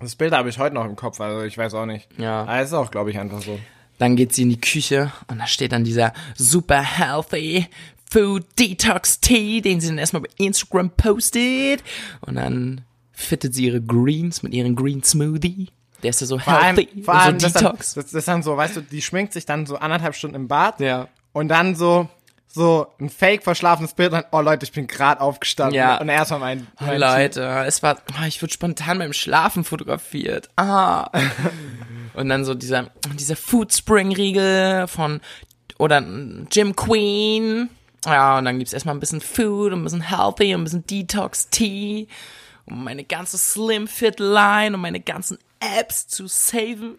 Das 0.00 0.16
Bild 0.16 0.32
habe 0.32 0.48
ich 0.48 0.58
heute 0.58 0.74
noch 0.74 0.84
im 0.84 0.96
Kopf, 0.96 1.20
also 1.20 1.42
ich 1.42 1.58
weiß 1.58 1.74
auch 1.74 1.86
nicht. 1.86 2.08
Ja. 2.18 2.42
Aber 2.42 2.58
es 2.58 2.68
ist 2.68 2.74
auch, 2.74 2.90
glaube 2.90 3.10
ich, 3.10 3.18
einfach 3.18 3.42
so. 3.42 3.58
Dann 3.98 4.16
geht 4.16 4.32
sie 4.32 4.42
in 4.42 4.50
die 4.50 4.60
Küche 4.60 5.12
und 5.26 5.38
da 5.38 5.46
steht 5.46 5.72
dann 5.72 5.84
dieser 5.84 6.12
super 6.36 6.80
healthy 6.80 7.66
Food 8.10 8.46
Detox 8.58 9.20
Tea, 9.20 9.60
den 9.60 9.80
sie 9.80 9.88
dann 9.88 9.98
erstmal 9.98 10.22
bei 10.22 10.28
Instagram 10.38 10.90
postet. 10.90 11.82
Und 12.20 12.36
dann 12.36 12.82
fittet 13.12 13.54
sie 13.54 13.66
ihre 13.66 13.82
Greens 13.82 14.42
mit 14.42 14.54
ihrem 14.54 14.76
Green 14.76 15.02
Smoothie. 15.02 15.68
Der 16.02 16.10
ist 16.10 16.20
ja 16.20 16.28
so 16.28 16.38
Vor 16.38 16.52
allem, 16.52 16.76
healthy 16.76 17.02
vor 17.02 17.14
allem 17.14 17.40
so 17.40 17.46
das, 17.46 17.52
dann, 17.54 17.64
Detox. 17.64 17.94
das, 17.94 18.04
das 18.06 18.14
ist 18.14 18.28
dann 18.28 18.42
so, 18.42 18.56
weißt 18.56 18.76
du, 18.76 18.80
die 18.82 19.02
schminkt 19.02 19.32
sich 19.32 19.46
dann 19.46 19.66
so 19.66 19.76
anderthalb 19.76 20.14
Stunden 20.14 20.36
im 20.36 20.48
Bad. 20.48 20.78
Ja. 20.80 21.08
Und 21.32 21.48
dann 21.48 21.74
so, 21.74 22.08
so 22.48 22.86
ein 22.98 23.10
fake 23.10 23.44
verschlafenes 23.44 23.94
Bild 23.94 24.12
und 24.12 24.22
dann, 24.22 24.24
oh 24.32 24.40
Leute, 24.40 24.64
ich 24.64 24.72
bin 24.72 24.86
gerade 24.86 25.20
aufgestanden. 25.20 25.76
Ja. 25.76 26.00
Und 26.00 26.08
erstmal 26.08 26.40
mein, 26.40 26.66
mein 26.80 26.98
Leute, 26.98 27.42
es 27.66 27.82
war, 27.82 27.98
ah, 28.18 28.26
ich 28.26 28.42
wurde 28.42 28.52
spontan 28.52 28.98
beim 28.98 29.12
Schlafen 29.12 29.64
fotografiert. 29.64 30.48
Ah. 30.56 31.10
Und 32.14 32.30
dann 32.30 32.44
so 32.44 32.54
dieser, 32.54 32.90
dieser 33.14 33.36
Food 33.36 33.72
Spring 33.72 34.12
Riegel 34.12 34.88
von, 34.88 35.20
oder 35.78 36.04
Jim 36.50 36.74
Queen. 36.74 37.68
Ja, 38.04 38.38
und 38.38 38.44
dann 38.44 38.58
gibt's 38.58 38.72
erstmal 38.72 38.96
ein 38.96 39.00
bisschen 39.00 39.20
Food 39.20 39.72
und 39.72 39.80
ein 39.80 39.84
bisschen 39.84 40.00
Healthy 40.00 40.54
und 40.54 40.62
ein 40.62 40.64
bisschen 40.64 40.86
Detox 40.86 41.48
Tea. 41.50 42.08
Um 42.64 42.82
meine 42.82 43.04
ganze 43.04 43.38
Slim 43.38 43.86
Fit 43.86 44.18
Line 44.18 44.74
und 44.74 44.80
meine 44.80 44.98
ganzen 45.00 45.38
Apps 45.60 46.08
zu 46.08 46.26
saven. 46.26 46.98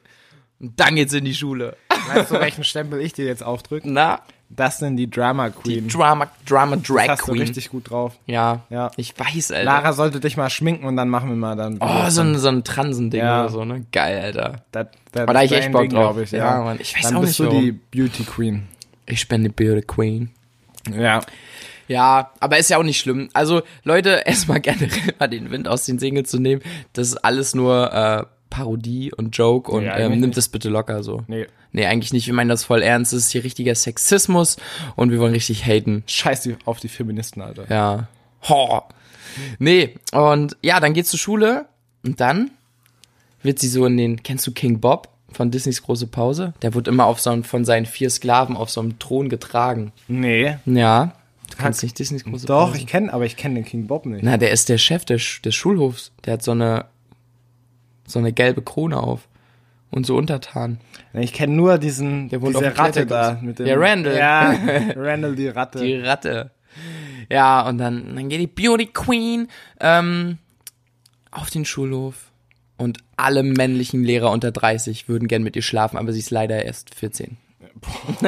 Und 0.59 0.79
dann 0.79 0.95
geht's 0.95 1.13
in 1.13 1.25
die 1.25 1.35
Schule. 1.35 1.75
Weißt 2.07 2.31
du, 2.31 2.39
welchen 2.39 2.63
Stempel 2.63 3.01
ich 3.01 3.13
dir 3.13 3.25
jetzt 3.25 3.43
aufdrücke? 3.43 3.89
Na, 3.89 4.21
Das 4.51 4.79
sind 4.79 4.97
die 4.97 5.09
Drama 5.09 5.49
die 5.49 5.55
Queen. 5.79 5.87
Drama, 5.87 6.27
Drama 6.47 6.75
das 6.77 6.85
Drag 6.87 7.07
hast 7.09 7.21
du 7.27 7.31
Queen. 7.33 7.41
richtig 7.41 7.69
gut 7.69 7.89
drauf. 7.91 8.17
Ja, 8.25 8.61
Ja. 8.69 8.89
ich 8.97 9.13
weiß, 9.17 9.51
Alter. 9.51 9.63
Lara 9.63 9.93
sollte 9.93 10.19
dich 10.19 10.37
mal 10.37 10.49
schminken 10.49 10.85
und 10.85 10.95
dann 10.97 11.07
machen 11.07 11.29
wir 11.29 11.35
mal 11.35 11.55
dann. 11.55 11.77
Oh, 11.79 12.09
so 12.09 12.21
ein, 12.21 12.37
so 12.37 12.47
ein 12.49 12.63
Transending 12.63 13.21
Ja. 13.21 13.41
oder 13.41 13.49
so, 13.49 13.63
ne? 13.63 13.85
Geil, 13.91 14.19
Alter. 14.21 14.63
Das, 14.71 14.87
das, 15.11 15.23
Aber 15.23 15.33
da 15.33 15.39
hab 15.39 15.45
ich 15.45 15.51
echt 15.51 15.71
Bock 15.71 15.81
Ding, 15.81 15.91
drauf. 15.91 16.17
Ich, 16.19 16.31
Ja, 16.31 16.57
ja, 16.57 16.63
Mann, 16.63 16.77
ich 16.81 16.95
weiß 16.95 17.03
dann 17.03 17.17
auch 17.17 17.21
bist 17.21 17.39
nicht, 17.39 17.51
du 17.51 17.59
die. 17.61 17.71
Beauty 17.71 18.23
Queen. 18.23 18.67
Ich 19.05 19.27
bin 19.27 19.43
die 19.43 19.49
Beauty 19.49 19.81
Queen. 19.83 20.31
Ja. 20.91 21.21
Ja, 21.87 22.31
aber 22.39 22.57
ist 22.57 22.69
ja 22.69 22.77
auch 22.77 22.83
nicht 22.83 22.99
schlimm. 22.99 23.29
Also, 23.33 23.61
Leute, 23.83 24.21
erstmal 24.25 24.59
generell 24.61 25.13
mal 25.19 25.27
den 25.27 25.49
Wind 25.51 25.67
aus 25.67 25.85
den 25.85 25.99
Segeln 25.99 26.25
zu 26.25 26.39
nehmen. 26.39 26.61
Das 26.93 27.07
ist 27.07 27.17
alles 27.17 27.55
nur 27.55 27.91
äh, 27.93 28.23
Parodie 28.49 29.13
und 29.13 29.37
Joke 29.37 29.71
und 29.71 29.83
Nee, 29.83 29.89
ähm, 29.89 30.19
nimmt 30.19 30.37
das 30.37 30.49
bitte 30.49 30.69
locker 30.69 31.03
so. 31.03 31.23
Nee. 31.27 31.47
Nee, 31.71 31.85
eigentlich 31.85 32.13
nicht. 32.13 32.25
Wir 32.25 32.33
meinen 32.33 32.49
das 32.49 32.63
voll 32.63 32.81
ernst. 32.81 33.13
Das 33.13 33.19
ist 33.19 33.31
hier 33.31 33.43
richtiger 33.43 33.75
Sexismus 33.75 34.57
und 34.95 35.11
wir 35.11 35.19
wollen 35.19 35.33
richtig 35.33 35.65
haten. 35.65 36.03
Scheiß 36.07 36.49
auf 36.65 36.79
die 36.79 36.87
Feministen, 36.87 37.41
Alter. 37.41 37.65
Ja. 37.69 38.07
Ho. 38.47 38.81
Nee, 39.59 39.95
und 40.11 40.57
ja, 40.63 40.79
dann 40.79 40.93
geht's 40.93 41.11
zur 41.11 41.19
Schule 41.19 41.65
und 42.03 42.19
dann 42.19 42.51
wird 43.43 43.59
sie 43.59 43.67
so 43.67 43.85
in 43.85 43.97
den, 43.97 44.23
kennst 44.23 44.45
du 44.47 44.51
King 44.51 44.79
Bob 44.79 45.09
von 45.31 45.51
Disneys 45.51 45.83
große 45.83 46.07
Pause? 46.07 46.53
Der 46.61 46.73
wird 46.73 46.87
immer 46.87 47.05
auf 47.05 47.19
so 47.19 47.29
einem, 47.29 47.43
von 47.43 47.63
seinen 47.65 47.85
vier 47.85 48.09
Sklaven 48.09 48.57
auf 48.57 48.69
so 48.69 48.81
einem 48.81 48.97
Thron 48.99 49.29
getragen. 49.29 49.91
Nee. 50.07 50.57
Ja. 50.65 51.13
Du 51.51 51.57
kennst 51.57 51.83
nicht 51.83 51.97
Disneys 51.99 52.23
große 52.23 52.47
Doch, 52.47 52.69
Pause? 52.69 52.77
ich 52.79 52.87
kenne, 52.87 53.13
aber 53.13 53.25
ich 53.25 53.37
kenne 53.37 53.55
den 53.55 53.65
King 53.65 53.87
Bob 53.87 54.05
nicht. 54.05 54.23
Na, 54.23 54.37
der 54.37 54.51
ist 54.51 54.69
der 54.69 54.77
Chef 54.77 55.05
des, 55.05 55.41
des 55.43 55.53
Schulhofs. 55.55 56.11
Der 56.25 56.33
hat 56.33 56.43
so 56.43 56.51
eine, 56.51 56.85
so 58.09 58.19
eine 58.19 58.33
gelbe 58.33 58.61
Krone 58.61 58.97
auf. 58.97 59.27
Und 59.91 60.05
so 60.05 60.17
untertan. 60.17 60.79
Ich 61.13 61.33
kenne 61.33 61.55
nur 61.55 61.79
diesen, 61.79 62.29
Der 62.29 62.43
wohnt 62.43 62.55
diese 62.55 62.77
Ratte 62.77 63.07
da. 63.07 63.39
Mit 63.41 63.57
dem, 63.57 63.65
Ja, 63.65 63.75
Randall. 63.75 64.15
Ja, 64.15 64.55
Randall 64.95 65.35
die 65.35 65.47
Ratte. 65.47 65.79
Die 65.79 65.95
Ratte. 65.95 66.51
Ja, 67.27 67.67
und 67.67 67.79
dann, 67.79 68.15
dann 68.15 68.29
geht 68.29 68.39
die 68.39 68.45
Beauty 68.45 68.85
Queen 68.87 69.47
ähm, 69.79 70.37
auf 71.31 71.49
den 71.49 71.65
Schulhof. 71.65 72.31
Und 72.77 72.99
alle 73.17 73.41
männlichen 73.43 74.03
Lehrer 74.03 74.31
unter 74.31 74.51
30 74.51 75.09
würden 75.09 75.27
gern 75.27 75.41
mit 75.43 75.55
ihr 75.55 75.63
schlafen, 75.63 75.97
aber 75.97 76.13
sie 76.13 76.19
ist 76.19 76.29
leider 76.29 76.63
erst 76.63 76.93
14. 76.93 77.37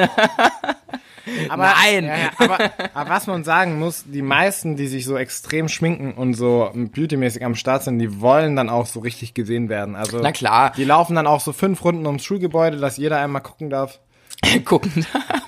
aber, 1.48 1.72
Nein. 1.82 2.04
Ja, 2.04 2.30
aber, 2.38 2.58
aber 2.94 3.10
was 3.10 3.26
man 3.26 3.44
sagen 3.44 3.78
muss, 3.78 4.04
die 4.06 4.22
meisten, 4.22 4.76
die 4.76 4.86
sich 4.86 5.04
so 5.04 5.16
extrem 5.16 5.68
schminken 5.68 6.12
und 6.14 6.34
so 6.34 6.70
beautymäßig 6.74 7.44
am 7.44 7.54
Start 7.54 7.84
sind, 7.84 7.98
die 7.98 8.20
wollen 8.20 8.56
dann 8.56 8.68
auch 8.68 8.86
so 8.86 9.00
richtig 9.00 9.34
gesehen 9.34 9.68
werden. 9.68 9.94
Also 9.96 10.18
Na 10.22 10.32
klar. 10.32 10.72
Die 10.76 10.84
laufen 10.84 11.14
dann 11.16 11.26
auch 11.26 11.40
so 11.40 11.52
fünf 11.52 11.84
Runden 11.84 12.06
ums 12.06 12.24
Schulgebäude, 12.24 12.76
dass 12.78 12.96
jeder 12.96 13.18
einmal 13.20 13.42
gucken 13.42 13.70
darf. 13.70 14.00
gucken 14.64 15.06
darf. 15.12 15.42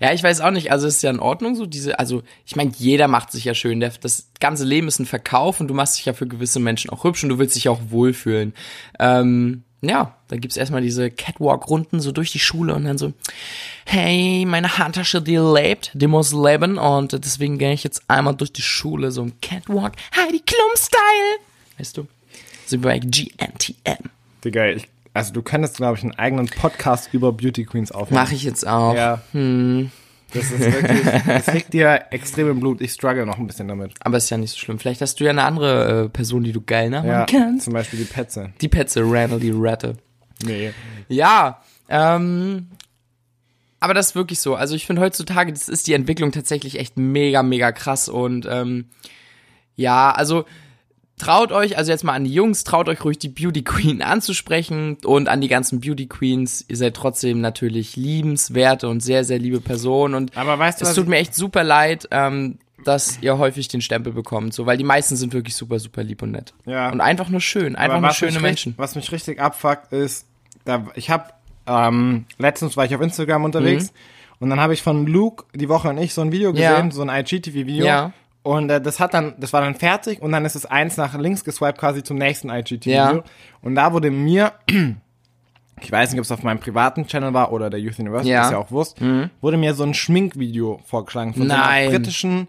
Ja, 0.00 0.12
ich 0.12 0.22
weiß 0.22 0.40
auch 0.40 0.50
nicht, 0.50 0.72
also 0.72 0.86
es 0.88 0.96
ist 0.96 1.02
ja 1.02 1.10
in 1.10 1.20
Ordnung 1.20 1.54
so 1.54 1.66
diese, 1.66 1.98
also 1.98 2.22
ich 2.44 2.56
meine, 2.56 2.72
jeder 2.76 3.06
macht 3.06 3.30
sich 3.30 3.44
ja 3.44 3.54
schön, 3.54 3.78
Der- 3.80 3.92
das 4.00 4.30
ganze 4.40 4.64
Leben 4.64 4.88
ist 4.88 4.98
ein 4.98 5.06
Verkauf 5.06 5.60
und 5.60 5.68
du 5.68 5.74
machst 5.74 5.98
dich 5.98 6.06
ja 6.06 6.12
für 6.12 6.26
gewisse 6.26 6.58
Menschen 6.58 6.90
auch 6.90 7.04
hübsch 7.04 7.22
und 7.22 7.28
du 7.28 7.38
willst 7.38 7.54
dich 7.54 7.68
auch 7.68 7.78
wohlfühlen. 7.90 8.54
Ähm, 8.98 9.62
ja, 9.82 10.14
da 10.28 10.36
gibt's 10.36 10.56
erstmal 10.56 10.80
diese 10.80 11.10
Catwalk-Runden 11.10 12.00
so 12.00 12.12
durch 12.12 12.30
die 12.30 12.38
Schule 12.38 12.74
und 12.74 12.84
dann 12.84 12.98
so, 12.98 13.12
hey, 13.84 14.44
meine 14.46 14.78
Handtasche, 14.78 15.20
die 15.20 15.36
lebt, 15.36 15.90
die 15.94 16.06
muss 16.06 16.32
leben 16.32 16.78
und 16.78 17.12
deswegen 17.24 17.58
gehe 17.58 17.72
ich 17.72 17.82
jetzt 17.82 18.02
einmal 18.08 18.36
durch 18.36 18.52
die 18.52 18.62
Schule 18.62 19.10
so 19.10 19.22
im 19.22 19.32
Catwalk, 19.40 19.94
Heidi 20.16 20.40
Klum-Style, 20.40 21.40
weißt 21.78 21.96
du, 21.96 22.06
so 22.66 22.76
wie 22.76 22.82
bei 22.82 22.98
GNTM. 23.00 24.08
Digga, 24.44 24.66
ich, 24.66 24.88
also 25.14 25.32
du 25.32 25.42
könntest, 25.42 25.76
glaube 25.76 25.98
ich, 25.98 26.04
einen 26.04 26.14
eigenen 26.14 26.46
Podcast 26.46 27.12
über 27.12 27.32
Beauty 27.32 27.64
Queens 27.64 27.90
aufnehmen. 27.90 28.22
Mache 28.22 28.34
ich 28.34 28.44
jetzt 28.44 28.66
auch. 28.66 28.94
Ja. 28.94 29.20
Das 30.34 30.50
ist 30.50 30.60
wirklich, 30.60 31.22
das 31.26 31.52
liegt 31.54 31.72
dir 31.72 32.06
extrem 32.10 32.50
im 32.50 32.60
Blut. 32.60 32.80
Ich 32.80 32.92
struggle 32.92 33.26
noch 33.26 33.38
ein 33.38 33.46
bisschen 33.46 33.68
damit. 33.68 33.92
Aber 34.00 34.16
ist 34.16 34.30
ja 34.30 34.36
nicht 34.38 34.52
so 34.52 34.58
schlimm. 34.58 34.78
Vielleicht 34.78 35.00
hast 35.00 35.20
du 35.20 35.24
ja 35.24 35.30
eine 35.30 35.44
andere 35.44 36.04
äh, 36.04 36.08
Person, 36.08 36.42
die 36.44 36.52
du 36.52 36.60
geil 36.62 36.90
nachmachen 36.90 37.10
Ja, 37.10 37.26
kannst. 37.26 37.64
zum 37.64 37.74
Beispiel 37.74 37.98
die 37.98 38.04
Petze. 38.06 38.50
Die 38.60 38.68
Petze, 38.68 39.02
Randall, 39.04 39.40
die 39.40 39.52
Ratte. 39.54 39.96
Nee. 40.44 40.72
Ja, 41.08 41.60
ähm, 41.88 42.68
aber 43.80 43.94
das 43.94 44.08
ist 44.08 44.14
wirklich 44.14 44.40
so. 44.40 44.54
Also 44.54 44.74
ich 44.74 44.86
finde 44.86 45.02
heutzutage, 45.02 45.52
das 45.52 45.68
ist 45.68 45.86
die 45.86 45.92
Entwicklung 45.94 46.32
tatsächlich 46.32 46.78
echt 46.78 46.96
mega, 46.96 47.42
mega 47.42 47.72
krass 47.72 48.08
und 48.08 48.46
ähm, 48.50 48.86
ja, 49.76 50.12
also 50.12 50.44
traut 51.22 51.52
euch, 51.52 51.76
also 51.78 51.92
jetzt 51.92 52.02
mal 52.04 52.14
an 52.14 52.24
die 52.24 52.34
Jungs, 52.34 52.64
traut 52.64 52.88
euch 52.88 53.04
ruhig 53.04 53.18
die 53.18 53.28
Beauty 53.28 53.62
Queen 53.62 54.02
anzusprechen 54.02 54.96
und 55.04 55.28
an 55.28 55.40
die 55.40 55.48
ganzen 55.48 55.80
Beauty 55.80 56.06
Queens. 56.06 56.64
Ihr 56.68 56.76
seid 56.76 56.94
trotzdem 56.94 57.40
natürlich 57.40 57.96
liebenswerte 57.96 58.88
und 58.88 59.00
sehr, 59.02 59.24
sehr 59.24 59.38
liebe 59.38 59.60
Personen 59.60 60.14
und 60.14 60.36
Aber 60.36 60.58
weißt 60.58 60.80
du, 60.80 60.84
es 60.84 60.94
tut 60.94 61.08
mir 61.08 61.16
echt 61.16 61.34
super 61.34 61.62
leid, 61.64 62.08
ähm, 62.10 62.58
dass 62.84 63.18
ihr 63.20 63.38
häufig 63.38 63.68
den 63.68 63.80
Stempel 63.80 64.12
bekommt, 64.12 64.52
so, 64.54 64.66
weil 64.66 64.76
die 64.76 64.84
meisten 64.84 65.14
sind 65.14 65.32
wirklich 65.32 65.54
super, 65.54 65.78
super 65.78 66.02
lieb 66.02 66.22
und 66.22 66.32
nett. 66.32 66.52
Ja. 66.66 66.90
Und 66.90 67.00
einfach 67.00 67.28
nur 67.28 67.40
schön, 67.40 67.76
einfach 67.76 68.00
nur 68.00 68.10
schöne 68.10 68.40
Menschen. 68.40 68.74
Was 68.76 68.96
mich 68.96 69.12
richtig 69.12 69.40
abfuckt 69.40 69.92
ist, 69.92 70.26
da, 70.64 70.86
ich 70.96 71.10
habe 71.10 71.26
ähm, 71.66 72.24
letztens 72.38 72.76
war 72.76 72.84
ich 72.84 72.94
auf 72.94 73.00
Instagram 73.00 73.44
unterwegs 73.44 73.92
und 74.40 74.50
dann 74.50 74.58
habe 74.58 74.74
ich 74.74 74.82
von 74.82 75.06
Luke 75.06 75.44
die 75.54 75.68
Woche 75.68 75.88
und 75.90 75.98
ich 75.98 76.12
so 76.12 76.20
ein 76.22 76.32
Video 76.32 76.50
Mhm. 76.50 76.56
Ja. 76.58 76.70
gesehen, 76.72 76.90
so 76.90 77.02
ein 77.02 77.08
IGTV-Video. 77.08 77.84
Ja. 77.86 78.12
Und 78.42 78.70
äh, 78.70 78.80
das 78.80 78.98
hat 78.98 79.14
dann, 79.14 79.34
das 79.38 79.52
war 79.52 79.60
dann 79.60 79.74
fertig 79.74 80.20
und 80.20 80.32
dann 80.32 80.44
ist 80.44 80.56
es 80.56 80.66
eins 80.66 80.96
nach 80.96 81.16
links 81.16 81.44
geswiped 81.44 81.78
quasi 81.78 82.02
zum 82.02 82.18
nächsten 82.18 82.48
IGTV-Video. 82.50 82.92
Ja. 82.92 83.22
Und 83.60 83.74
da 83.76 83.92
wurde 83.92 84.10
mir, 84.10 84.52
ich 85.80 85.92
weiß 85.92 86.10
nicht, 86.10 86.18
ob 86.18 86.24
es 86.24 86.32
auf 86.32 86.42
meinem 86.42 86.58
privaten 86.58 87.06
Channel 87.06 87.32
war 87.34 87.52
oder 87.52 87.70
der 87.70 87.78
Youth 87.80 87.98
University, 87.98 88.30
Ja. 88.32 88.40
Mhm. 88.40 88.44
ist 88.46 88.52
ja 88.52 88.58
auch 88.58 88.70
Wurst, 88.70 89.00
wurde 89.40 89.56
mir 89.56 89.74
so 89.74 89.84
ein 89.84 89.94
Schminkvideo 89.94 90.80
vorgeschlagen 90.84 91.34
von 91.34 91.42
so 91.42 91.48
Nein. 91.48 91.60
einer 91.60 91.90
britischen, 91.90 92.48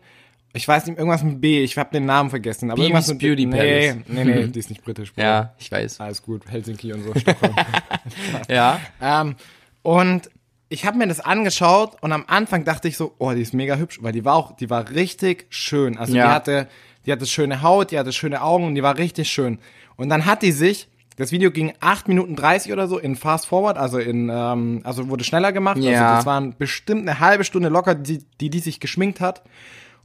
ich 0.54 0.68
weiß 0.68 0.88
nicht, 0.88 0.98
irgendwas 0.98 1.24
mit 1.24 1.42
B, 1.42 1.64
ich 1.64 1.78
habe 1.78 1.92
den 1.92 2.06
Namen 2.06 2.30
vergessen. 2.32 2.70
Aber 2.72 2.76
Bibis 2.76 2.88
irgendwas 2.90 3.08
mit 3.10 3.20
Beauty 3.20 3.46
nee, 3.46 3.58
Palace. 3.58 3.96
Nee, 4.08 4.24
nee, 4.24 4.48
die 4.48 4.60
ist 4.60 4.70
nicht 4.70 4.84
britisch. 4.84 5.14
Bro. 5.14 5.22
Ja, 5.24 5.54
ich 5.60 5.72
weiß. 5.72 6.00
Alles 6.00 6.22
gut, 6.24 6.44
Helsinki 6.50 6.92
und 6.94 7.04
so, 7.04 7.14
Stockholm. 7.20 7.56
Ja. 8.50 8.80
ähm, 9.02 9.36
und 9.84 10.30
ich 10.74 10.86
habe 10.86 10.98
mir 10.98 11.08
das 11.08 11.20
angeschaut 11.20 11.96
und 12.02 12.12
am 12.12 12.24
Anfang 12.28 12.66
dachte 12.66 12.88
ich 12.88 12.98
so, 12.98 13.14
oh, 13.20 13.32
die 13.32 13.42
ist 13.42 13.54
mega 13.54 13.76
hübsch, 13.76 14.00
weil 14.02 14.12
die 14.12 14.26
war 14.26 14.34
auch, 14.36 14.56
die 14.56 14.70
war 14.70 14.90
richtig 14.90 15.46
schön. 15.50 15.98
Also 15.98 16.16
Ja. 16.16 16.26
die 16.28 16.32
hatte, 16.34 16.68
die 17.06 17.12
hatte 17.12 17.26
schöne 17.28 17.62
Haut, 17.62 17.92
die 17.92 18.00
hatte 18.00 18.12
schöne 18.12 18.42
Augen 18.42 18.66
und 18.66 18.76
die 18.76 18.82
war 18.84 18.98
richtig 18.98 19.30
schön. 19.30 19.60
Und 19.98 20.10
dann 20.10 20.26
hat 20.26 20.42
die 20.42 20.52
sich, 20.52 20.88
das 21.18 21.32
Video 21.32 21.52
ging 21.52 21.74
8 21.80 22.08
Minuten 22.08 22.36
30 22.36 22.74
oder 22.74 22.88
so 22.88 22.98
in 22.98 23.16
Fast 23.16 23.46
Forward, 23.46 23.78
also 23.78 24.00
in, 24.00 24.30
ähm, 24.34 24.82
also 24.84 25.10
wurde 25.10 25.24
schneller 25.24 25.52
gemacht. 25.52 25.78
Ja. 25.78 25.92
Also 26.02 26.16
das 26.16 26.26
waren 26.26 26.56
bestimmt 26.58 27.02
eine 27.08 27.20
halbe 27.20 27.44
Stunde 27.44 27.70
locker, 27.70 27.94
die, 27.94 28.26
die 28.42 28.50
die 28.50 28.60
sich 28.60 28.80
geschminkt 28.80 29.22
hat. 29.22 29.44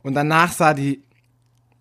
Und 0.02 0.12
danach 0.14 0.52
sah 0.52 0.74
die, 0.74 1.02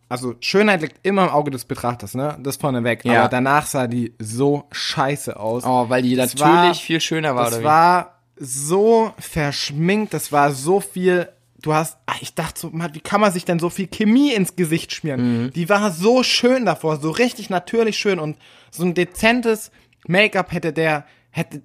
also 0.07 0.35
Schönheit 0.39 0.81
liegt 0.81 1.05
immer 1.05 1.23
im 1.25 1.29
Auge 1.31 1.51
des 1.51 1.65
Betrachters, 1.65 2.15
ne? 2.15 2.37
Das 2.41 2.55
vorneweg. 2.55 3.03
Ja. 3.03 3.19
Aber 3.19 3.27
danach 3.29 3.65
sah 3.67 3.87
die 3.87 4.13
so 4.19 4.63
scheiße 4.71 5.37
aus. 5.37 5.65
Oh, 5.65 5.89
weil 5.89 6.03
die 6.03 6.15
Das 6.15 6.33
natürlich 6.35 6.55
war- 6.55 6.73
viel 6.75 7.01
schöner 7.01 7.35
war, 7.35 7.43
Das 7.45 7.53
oder 7.55 7.61
wie? 7.61 7.65
war 7.65 8.16
so 8.39 9.13
verschminkt, 9.19 10.13
das 10.13 10.31
war 10.31 10.51
so 10.51 10.79
viel. 10.79 11.29
Du 11.59 11.73
hast, 11.73 11.97
ach, 12.05 12.21
ich 12.21 12.35
dachte 12.35 12.59
so, 12.59 12.69
Mann, 12.69 12.93
wie 12.93 12.99
kann 12.99 13.19
man 13.19 13.31
sich 13.31 13.43
denn 13.43 13.59
so 13.59 13.69
viel 13.69 13.87
Chemie 13.87 14.31
ins 14.33 14.55
Gesicht 14.55 14.93
schmieren? 14.93 15.45
Mhm. 15.45 15.53
Die 15.53 15.69
war 15.69 15.91
so 15.91 16.21
schön 16.21 16.65
davor, 16.65 16.97
so 16.97 17.09
richtig 17.09 17.49
natürlich 17.49 17.97
schön 17.97 18.19
und 18.19 18.37
so 18.69 18.83
ein 18.83 18.93
dezentes 18.93 19.71
Make-up 20.07 20.51
hätte 20.51 20.71
der, 20.71 21.05
hätte, 21.31 21.63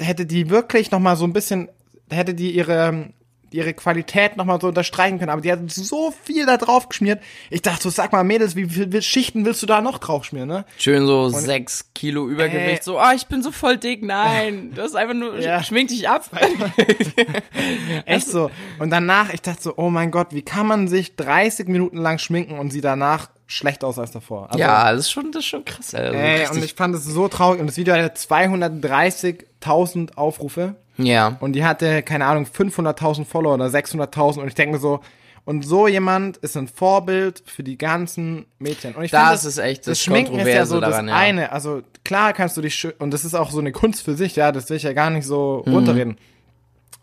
hätte 0.00 0.26
die 0.26 0.50
wirklich 0.50 0.90
noch 0.90 0.98
mal 0.98 1.16
so 1.16 1.24
ein 1.24 1.32
bisschen, 1.32 1.68
hätte 2.10 2.34
die 2.34 2.52
ihre, 2.52 3.12
ihre 3.54 3.72
Qualität 3.72 4.36
noch 4.36 4.44
mal 4.44 4.60
so 4.60 4.68
unterstreichen 4.68 5.18
können, 5.18 5.30
aber 5.30 5.40
die 5.40 5.52
hat 5.52 5.60
so 5.70 6.12
viel 6.24 6.44
da 6.44 6.56
drauf 6.56 6.88
geschmiert. 6.88 7.22
Ich 7.50 7.62
dachte 7.62 7.82
so, 7.84 7.90
sag 7.90 8.12
mal, 8.12 8.24
Mädels, 8.24 8.56
wie 8.56 8.66
viele 8.66 9.00
Schichten 9.00 9.44
willst 9.44 9.62
du 9.62 9.66
da 9.66 9.80
noch 9.80 9.98
drauf 9.98 10.24
schmieren, 10.24 10.48
ne? 10.48 10.64
Schön 10.76 11.06
so 11.06 11.28
sechs 11.28 11.90
Kilo 11.94 12.28
Übergewicht, 12.28 12.78
Ey. 12.78 12.82
so, 12.82 12.98
ah, 12.98 13.12
ich 13.14 13.26
bin 13.26 13.42
so 13.42 13.52
voll 13.52 13.76
dick, 13.76 14.02
nein, 14.02 14.72
du 14.74 14.82
hast 14.82 14.96
einfach 14.96 15.14
nur, 15.14 15.38
Ja. 15.38 15.62
schmink 15.62 15.88
dich 15.88 16.08
ab. 16.08 16.24
Echt 18.06 18.26
so. 18.26 18.50
Und 18.78 18.90
danach, 18.90 19.32
ich 19.32 19.40
dachte 19.42 19.62
so, 19.62 19.74
oh 19.76 19.90
mein 19.90 20.10
Gott, 20.10 20.28
wie 20.30 20.42
kann 20.42 20.66
man 20.66 20.88
sich 20.88 21.16
30 21.16 21.68
Minuten 21.68 21.98
lang 21.98 22.18
schminken 22.18 22.58
und 22.58 22.70
sie 22.72 22.80
danach 22.80 23.30
schlecht 23.46 23.84
aus 23.84 23.98
als 23.98 24.10
davor? 24.10 24.46
Also, 24.48 24.58
ja, 24.58 24.90
das 24.92 25.02
ist 25.02 25.10
schon, 25.12 25.30
das 25.32 25.40
ist 25.44 25.48
schon 25.48 25.64
krass, 25.64 25.94
also 25.94 26.12
Ey, 26.18 26.48
und 26.48 26.64
ich 26.64 26.74
fand 26.74 26.94
es 26.94 27.04
so 27.04 27.28
traurig. 27.28 27.60
Und 27.60 27.68
das 27.68 27.76
Video 27.76 27.94
hatte 27.94 28.14
230.000 28.18 30.16
Aufrufe. 30.16 30.74
Ja. 30.96 31.36
Und 31.40 31.52
die 31.52 31.64
hatte, 31.64 32.02
keine 32.02 32.26
Ahnung, 32.26 32.44
500.000 32.46 33.24
Follower 33.24 33.54
oder 33.54 33.66
600.000. 33.66 34.40
Und 34.40 34.48
ich 34.48 34.54
denke 34.54 34.78
so, 34.78 35.00
und 35.44 35.64
so 35.64 35.88
jemand 35.88 36.38
ist 36.38 36.56
ein 36.56 36.68
Vorbild 36.68 37.42
für 37.44 37.62
die 37.62 37.76
ganzen 37.76 38.46
Mädchen. 38.58 38.94
Und 38.94 39.04
ich 39.04 39.10
Das 39.10 39.42
finde, 39.42 39.48
ist 39.48 39.58
echt 39.58 39.80
das 39.80 39.98
das 39.98 40.02
Schminken 40.02 40.38
ist 40.38 40.48
ja 40.48 40.64
so 40.64 40.80
daran, 40.80 41.06
das 41.06 41.14
ja. 41.14 41.20
eine. 41.20 41.52
Also 41.52 41.82
klar 42.04 42.32
kannst 42.32 42.56
du 42.56 42.62
dich 42.62 42.88
und 42.98 43.10
das 43.12 43.24
ist 43.26 43.34
auch 43.34 43.50
so 43.50 43.58
eine 43.60 43.72
Kunst 43.72 44.02
für 44.02 44.14
sich, 44.14 44.36
ja, 44.36 44.52
das 44.52 44.70
will 44.70 44.78
ich 44.78 44.84
ja 44.84 44.94
gar 44.94 45.10
nicht 45.10 45.26
so 45.26 45.62
Mhm. 45.66 45.74
runterreden. 45.74 46.18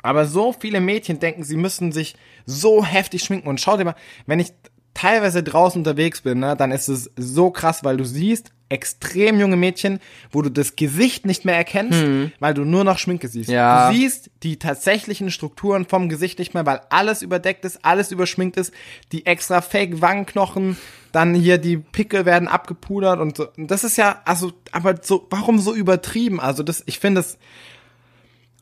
Aber 0.02 0.26
so 0.26 0.54
viele 0.54 0.82
Mädchen 0.82 1.20
denken, 1.20 1.44
sie 1.44 1.58
müssen 1.58 1.92
sich 1.92 2.16
so 2.48 2.84
heftig 2.84 3.24
schminken. 3.24 3.48
Und 3.48 3.62
schau 3.62 3.78
dir 3.78 3.86
mal, 3.86 3.96
wenn 4.26 4.40
ich 4.40 4.52
teilweise 4.96 5.44
draußen 5.44 5.80
unterwegs 5.82 6.22
bin, 6.22 6.40
ne, 6.40 6.56
dann 6.56 6.72
ist 6.72 6.88
es 6.88 7.12
so 7.16 7.52
krass, 7.52 7.84
weil 7.84 7.98
du 7.98 8.04
siehst 8.06 8.52
extrem 8.72 9.40
junge 9.40 9.58
Mädchen, 9.58 10.00
wo 10.32 10.42
du 10.42 10.50
das 10.50 10.76
Gesicht 10.76 11.26
nicht 11.26 11.46
mehr 11.46 11.56
erkennst, 11.56 12.04
weil 12.40 12.54
du 12.54 12.64
nur 12.64 12.84
noch 12.84 12.98
Schminke 12.98 13.28
siehst. 13.28 13.50
Hm. 13.50 13.56
Ja. 13.56 13.90
Du 13.90 13.96
siehst 13.96 14.32
die 14.44 14.58
tatsächlichen 14.58 15.30
Strukturen 15.30 15.86
vom 15.86 16.10
Gesicht 16.10 16.40
nicht 16.40 16.54
mehr, 16.54 16.66
weil 16.66 16.82
alles 16.90 17.22
überdeckt 17.22 17.66
ist, 17.66 17.84
alles 17.84 18.12
überschminkt 18.12 18.58
ist, 18.58 18.74
die 19.12 19.26
extra 19.26 19.62
Fake 19.62 20.02
Wangenknochen, 20.02 20.78
dann 21.12 21.36
hier 21.36 21.58
die 21.58 21.78
Pickel 21.78 22.26
werden 22.26 22.48
abgepudert 22.48 23.20
und 23.20 23.36
so. 23.38 23.50
Und 23.58 23.70
das 23.70 23.84
ist 23.84 23.98
ja, 23.98 24.22
also, 24.26 24.54
aber 24.72 24.96
so, 25.02 25.28
warum 25.30 25.60
so 25.60 25.76
übertrieben? 25.76 26.40
Also 26.40 26.64
das, 26.64 26.84
ich 26.86 27.00
finde 27.00 27.20
das, 27.20 27.38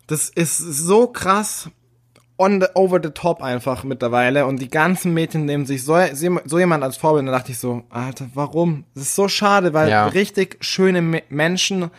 das 0.07 0.29
ist 0.29 0.57
so 0.57 1.07
krass 1.07 1.69
on 2.39 2.61
the, 2.61 2.67
over 2.73 2.99
the 3.03 3.09
top 3.09 3.43
einfach 3.43 3.83
mittlerweile 3.83 4.45
und 4.45 4.59
die 4.61 4.69
ganzen 4.69 5.13
Mädchen 5.13 5.45
nehmen 5.45 5.65
sich 5.65 5.83
so, 5.83 5.97
so 6.45 6.57
jemand 6.57 6.83
als 6.83 6.95
Vorbild 6.97 7.19
und 7.21 7.25
da 7.27 7.33
dachte 7.33 7.51
ich 7.51 7.59
so, 7.59 7.83
Alter, 7.89 8.29
warum? 8.33 8.85
Das 8.95 9.03
ist 9.03 9.15
so 9.15 9.27
schade, 9.27 9.73
weil 9.73 9.89
Ja. 9.89 10.07
richtig 10.07 10.57
schöne 10.61 11.01
Me 11.01 11.21
Menschen 11.29 11.91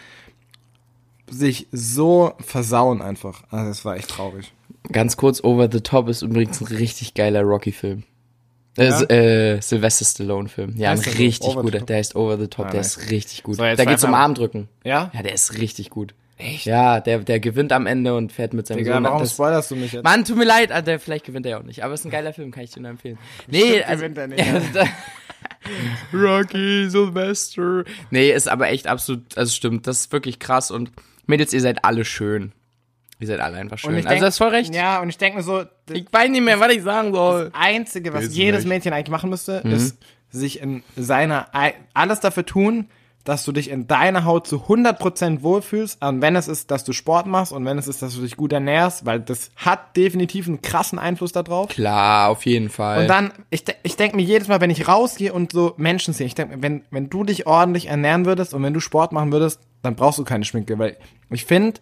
sich 1.29 1.69
so 1.71 2.33
versauen 2.41 3.03
einfach. 3.03 3.45
Also 3.51 3.69
das 3.69 3.85
war 3.85 3.97
echt 3.97 4.09
traurig. 4.11 4.53
Ganz 4.91 5.17
kurz, 5.17 5.45
Over 5.45 5.69
the 5.71 5.81
Top 5.81 6.09
ist 6.09 6.23
übrigens 6.23 6.61
ein 6.61 6.67
richtig 6.67 7.15
geiler 7.15 7.43
Rocky-Film. 7.43 8.03
Äh, 8.77 8.87
Ja? 8.89 9.03
äh, 9.03 9.61
Sylvester 9.61 10.05
Stallone-Film. 10.05 10.75
Ja, 10.77 10.91
ein 10.91 10.99
Heißt 10.99 11.11
so? 11.13 11.19
richtig 11.19 11.55
guter. 11.57 11.81
Der 11.81 11.97
heißt 11.99 12.17
Over 12.17 12.39
the 12.39 12.49
Top, 12.49 12.67
Ah, 12.67 12.71
der 12.71 12.81
nice. 12.81 12.97
ist 12.97 13.11
richtig 13.11 13.43
gut. 13.43 13.57
So, 13.57 13.63
da 13.63 13.85
geht's 13.85 14.03
um 14.05 14.15
Armdrücken. 14.15 14.69
Ja? 14.85 15.11
Ja, 15.13 15.23
der 15.23 15.35
ist 15.35 15.59
richtig 15.59 15.91
gut. 15.91 16.15
Echt? 16.41 16.65
Ja, 16.67 17.01
der, 17.01 17.19
der 17.21 17.39
gewinnt 17.41 17.73
am 17.73 17.87
Ende 17.87 18.15
und 18.17 18.33
fährt 18.33 18.53
mit 18.55 18.67
seinem 18.67 18.79
Digga, 18.79 18.95
Sohn. 18.95 19.05
warum 19.05 19.19
das, 19.21 19.33
spoilerst 19.33 19.71
du 19.71 19.77
mich 19.77 19.93
jetzt? 19.93 20.05
Mann, 20.05 20.25
tut 20.25 20.37
mir 20.37 20.45
leid, 20.45 20.71
der, 20.87 20.99
vielleicht 20.99 21.25
gewinnt 21.27 21.47
er 21.47 21.51
ja 21.53 21.59
auch 21.59 21.63
nicht. 21.65 21.85
Aber 21.85 21.95
es 21.95 22.01
ist 22.01 22.07
ein 22.07 22.11
geiler 22.11 22.33
Film, 22.33 22.51
kann 22.51 22.65
ich 22.65 22.71
dir 22.71 22.81
nur 22.81 22.91
empfehlen. 22.91 23.19
Nee, 23.47 23.83
also, 23.83 24.03
gewinnt 24.03 24.19
er 24.19 24.27
nicht. 24.29 24.45
Rocky, 26.13 26.89
Sylvester. 26.89 27.85
Nee, 28.11 28.31
ist 28.33 28.49
aber 28.49 28.69
echt 28.69 28.87
absolut, 28.87 29.37
also 29.37 29.53
stimmt, 29.53 29.87
das 29.87 30.01
ist 30.01 30.13
wirklich 30.13 30.39
krass 30.39 30.71
und 30.71 30.91
Mädels, 31.27 31.53
ihr 31.53 31.61
seid 31.61 31.85
alle 31.85 32.05
schön. 32.05 32.53
Ihr 33.21 33.27
seid 33.27 33.41
alle 33.41 33.59
einfach 33.59 33.79
schön. 33.79 33.91
Und 33.91 33.99
ich 33.99 34.07
also 34.07 34.15
denk- 34.15 34.23
das 34.23 34.35
ist 34.35 34.39
voll 34.39 34.49
recht. 34.49 34.75
Ja, 34.75 35.01
und 35.03 35.11
ich 35.11 35.19
denke 35.19 35.37
mir 35.39 35.43
so, 35.45 35.63
das 35.87 35.97
Ich 35.97 36.07
weiß 36.11 36.31
nicht 36.31 36.41
mehr, 36.43 36.59
was 36.59 36.73
ich 36.73 36.83
sagen 36.83 37.13
soll. 37.15 37.51
Einzige, 37.53 38.13
was 38.15 38.35
jedes 38.35 38.61
nicht. 38.61 38.69
Mädchen 38.69 38.93
eigentlich 38.95 39.11
machen 39.11 39.29
müsste, 39.31 39.61
Mhm. 39.63 39.73
ist 39.75 39.99
sich 40.31 40.61
in 40.63 40.83
seiner, 40.97 41.55
Ei- 41.55 41.75
alles 41.93 42.21
dafür 42.21 42.47
tun, 42.47 42.89
dass 43.25 43.45
du 43.45 43.53
dich 43.53 43.71
in 43.71 43.87
deiner 43.87 44.25
Haut 44.25 44.47
zu 44.47 44.57
100% 44.57 45.43
wohlfühlst. 45.43 46.03
Und 46.03 46.23
wenn 46.23 46.37
es 46.37 46.49
ist, 46.49 46.71
dass 46.71 46.85
du 46.85 46.93
Sport 46.93 47.27
machst 47.27 47.53
und 47.53 47.65
wenn 47.65 47.77
es 47.79 47.87
ist, 47.87 48.03
dass 48.03 48.15
du 48.15 48.23
dich 48.23 48.37
gut 48.37 48.53
ernährst, 48.53 49.05
weil 49.05 49.21
das 49.21 49.51
hat 49.57 49.97
definitiv 49.97 50.47
einen 50.47 50.63
krassen 50.63 50.99
Einfluss 50.99 51.33
darauf. 51.33 51.69
Klar, 51.69 52.31
auf 52.31 52.47
jeden 52.47 52.71
Fall. 52.71 53.03
Und 53.03 53.09
dann, 53.09 53.33
ich, 53.51 53.65
ich 53.83 53.97
denke 53.97 54.17
mir 54.17 54.23
jedes 54.23 54.49
Mal, 54.49 54.61
wenn 54.61 54.71
ich 54.71 54.89
rausgehe 54.89 55.33
und 55.33 55.53
so 55.53 55.75
Menschen 55.77 56.15
sehe, 56.15 56.27
ich 56.27 56.35
denke 56.35 56.57
mir, 56.57 56.63
wenn, 56.63 56.83
wenn 56.91 57.11
du 57.11 57.25
dich 57.25 57.47
ordentlich 57.47 57.87
ernähren 57.87 58.25
würdest 58.25 58.55
und 58.55 58.63
wenn 58.63 58.73
du 58.75 58.81
Sport 58.81 59.13
machen 59.13 59.33
würdest, 59.33 59.61
dann 59.83 59.97
brauchst 59.97 60.19
du 60.19 60.25
keine 60.25 60.45
Schminke, 60.45 60.79
weil 60.79 60.97
ich 61.31 61.45
finde, 61.45 61.81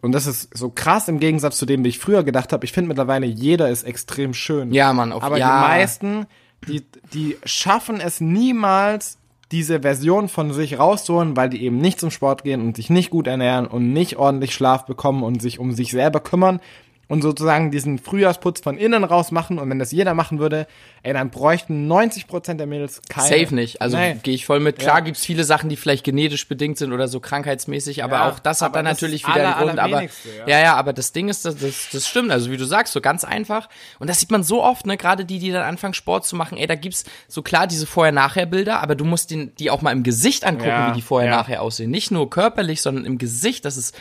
und 0.00 0.12
das 0.12 0.26
ist 0.26 0.56
so 0.56 0.70
krass 0.70 1.08
im 1.08 1.18
Gegensatz 1.18 1.58
zu 1.58 1.66
dem, 1.66 1.84
wie 1.84 1.88
ich 1.88 1.98
früher 1.98 2.22
gedacht 2.22 2.52
habe, 2.52 2.64
ich 2.64 2.72
finde 2.72 2.88
mittlerweile, 2.88 3.26
jeder 3.26 3.68
ist 3.68 3.82
extrem 3.82 4.32
schön. 4.32 4.72
Ja, 4.72 4.92
Mann, 4.92 5.12
auf 5.12 5.22
Aber 5.22 5.38
ja. 5.38 5.60
die 5.60 5.68
meisten, 5.68 6.26
die, 6.66 6.84
die 7.12 7.36
schaffen 7.44 8.00
es 8.00 8.20
niemals, 8.20 9.17
diese 9.52 9.80
Version 9.80 10.28
von 10.28 10.52
sich 10.52 10.78
rauszuholen, 10.78 11.36
weil 11.36 11.48
die 11.48 11.62
eben 11.62 11.78
nicht 11.78 11.98
zum 11.98 12.10
Sport 12.10 12.44
gehen 12.44 12.60
und 12.60 12.76
sich 12.76 12.90
nicht 12.90 13.10
gut 13.10 13.26
ernähren 13.26 13.66
und 13.66 13.92
nicht 13.92 14.16
ordentlich 14.16 14.52
Schlaf 14.54 14.84
bekommen 14.84 15.22
und 15.22 15.40
sich 15.40 15.58
um 15.58 15.72
sich 15.72 15.90
selber 15.90 16.20
kümmern 16.20 16.60
und 17.08 17.22
sozusagen 17.22 17.70
diesen 17.70 17.98
Frühjahrsputz 17.98 18.60
von 18.60 18.76
innen 18.76 19.02
raus 19.02 19.30
machen 19.30 19.58
und 19.58 19.70
wenn 19.70 19.78
das 19.78 19.92
jeder 19.92 20.12
machen 20.12 20.38
würde, 20.38 20.66
ey, 21.02 21.14
dann 21.14 21.30
bräuchten 21.30 21.90
90% 21.90 22.54
der 22.54 22.66
Mädels 22.66 23.00
keine. 23.08 23.28
Safe 23.28 23.54
nicht. 23.54 23.80
Also 23.80 23.96
gehe 24.22 24.34
ich 24.34 24.44
voll 24.44 24.60
mit. 24.60 24.78
Klar 24.78 24.98
Ja. 24.98 25.04
gibt's 25.04 25.24
viele 25.24 25.44
Sachen, 25.44 25.70
die 25.70 25.76
vielleicht 25.76 26.04
genetisch 26.04 26.46
bedingt 26.48 26.76
sind 26.76 26.92
oder 26.92 27.08
so 27.08 27.18
krankheitsmäßig, 27.18 28.04
aber 28.04 28.16
Ja, 28.16 28.28
auch 28.28 28.38
das 28.38 28.60
hat 28.60 28.76
dann 28.76 28.84
das 28.84 28.96
natürlich 28.98 29.26
wieder 29.26 29.56
einen 29.56 29.66
Grund. 29.66 29.78
Aber 29.78 30.02
ja. 30.02 30.08
ja. 30.46 30.58
ja, 30.60 30.74
aber 30.74 30.92
das 30.92 31.12
Ding 31.12 31.28
ist, 31.30 31.46
das, 31.46 31.56
das, 31.56 31.88
das 31.90 32.06
stimmt. 32.06 32.30
Also 32.30 32.50
wie 32.50 32.58
du 32.58 32.66
sagst, 32.66 32.92
so 32.92 33.00
ganz 33.00 33.24
einfach. 33.24 33.70
Und 33.98 34.10
das 34.10 34.20
sieht 34.20 34.30
man 34.30 34.42
so 34.42 34.62
oft, 34.62 34.86
ne? 34.86 34.98
Gerade 34.98 35.24
die, 35.24 35.38
die 35.38 35.50
dann 35.50 35.62
anfangen, 35.62 35.94
Sport 35.94 36.26
zu 36.26 36.36
machen. 36.36 36.58
Ey, 36.58 36.66
da 36.66 36.74
gibt's 36.74 37.04
so 37.26 37.40
klar 37.40 37.66
diese 37.66 37.86
Vorher-Nachher-Bilder, 37.86 38.82
aber 38.82 38.94
du 38.94 39.06
musst 39.06 39.30
den, 39.30 39.54
die 39.56 39.70
auch 39.70 39.80
mal 39.80 39.92
im 39.92 40.02
Gesicht 40.02 40.44
angucken, 40.44 40.88
wie 40.90 40.94
die 40.96 41.02
Vorher-Nachher 41.02 41.62
aussehen. 41.62 41.90
Nicht 41.90 42.10
nur 42.10 42.28
körperlich, 42.28 42.82
sondern 42.82 43.06
im 43.06 43.16
Gesicht. 43.16 43.64
Das 43.64 43.78
ist 43.78 43.96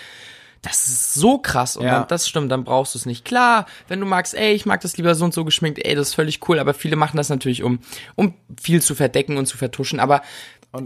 das 0.62 0.88
ist 0.88 1.14
so 1.14 1.38
krass 1.38 1.78
und 1.78 1.86
Ja. 1.86 2.00
dann, 2.00 2.08
das 2.08 2.28
stimmt, 2.28 2.52
dann 2.52 2.64
brauchst 2.64 2.94
du 2.96 3.00
es 3.00 3.06
nicht. 3.06 3.24
Klar, 3.26 3.66
wenn 3.88 4.00
du 4.00 4.06
magst, 4.06 4.34
ey, 4.34 4.54
ich 4.54 4.66
mag 4.66 4.82
das 4.82 4.98
lieber 4.98 5.16
so 5.16 5.26
und 5.26 5.34
so 5.34 5.46
geschminkt, 5.46 5.80
ey, 5.86 5.96
das 5.96 6.10
ist 6.10 6.14
völlig 6.16 6.48
cool, 6.50 6.60
aber 6.60 6.74
viele 6.74 6.96
machen 6.96 7.18
das 7.18 7.30
natürlich, 7.30 7.64
um, 7.64 7.80
um 8.16 8.34
viel 8.62 8.82
zu 8.82 8.96
verdecken 8.96 9.38
und 9.38 9.46
zu 9.46 9.58
vertuschen, 9.58 10.00
aber 10.00 10.22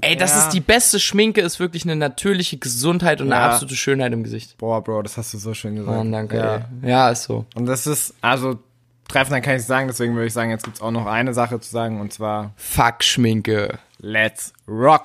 ey, 0.01 0.15
das 0.15 0.31
ja. 0.31 0.39
ist 0.39 0.49
die 0.49 0.59
beste 0.59 0.99
Schminke, 0.99 1.41
ist 1.41 1.59
wirklich 1.59 1.83
eine 1.83 1.95
natürliche 1.95 2.57
Gesundheit 2.57 3.19
und 3.21 3.31
eine 3.31 3.41
Ja. 3.43 3.49
absolute 3.51 3.75
Schönheit 3.75 4.13
im 4.13 4.23
Gesicht. 4.23 4.57
Boah, 4.57 4.83
Bro, 4.83 5.01
das 5.03 5.17
hast 5.17 5.33
du 5.33 5.37
so 5.37 5.53
schön 5.53 5.75
gesagt. 5.75 5.97
Mann, 5.97 6.11
danke, 6.11 6.37
Ja. 6.37 6.55
ey. 6.83 6.89
Ja, 6.89 7.09
ist 7.09 7.23
so. 7.23 7.45
Und 7.55 7.65
das 7.65 7.87
ist, 7.87 8.13
also, 8.21 8.59
treffender 9.07 9.41
kann 9.41 9.55
ich 9.57 9.63
sagen, 9.65 9.87
deswegen 9.87 10.13
würde 10.15 10.27
ich 10.27 10.33
sagen, 10.33 10.51
jetzt 10.51 10.63
gibt's 10.63 10.81
auch 10.81 10.91
noch 10.91 11.05
eine 11.07 11.33
Sache 11.33 11.59
zu 11.59 11.69
sagen, 11.69 11.99
und 11.99 12.13
zwar, 12.13 12.51
Fuck 12.55 13.03
Schminke. 13.03 13.79
let's 13.99 14.53
rock. 14.67 15.03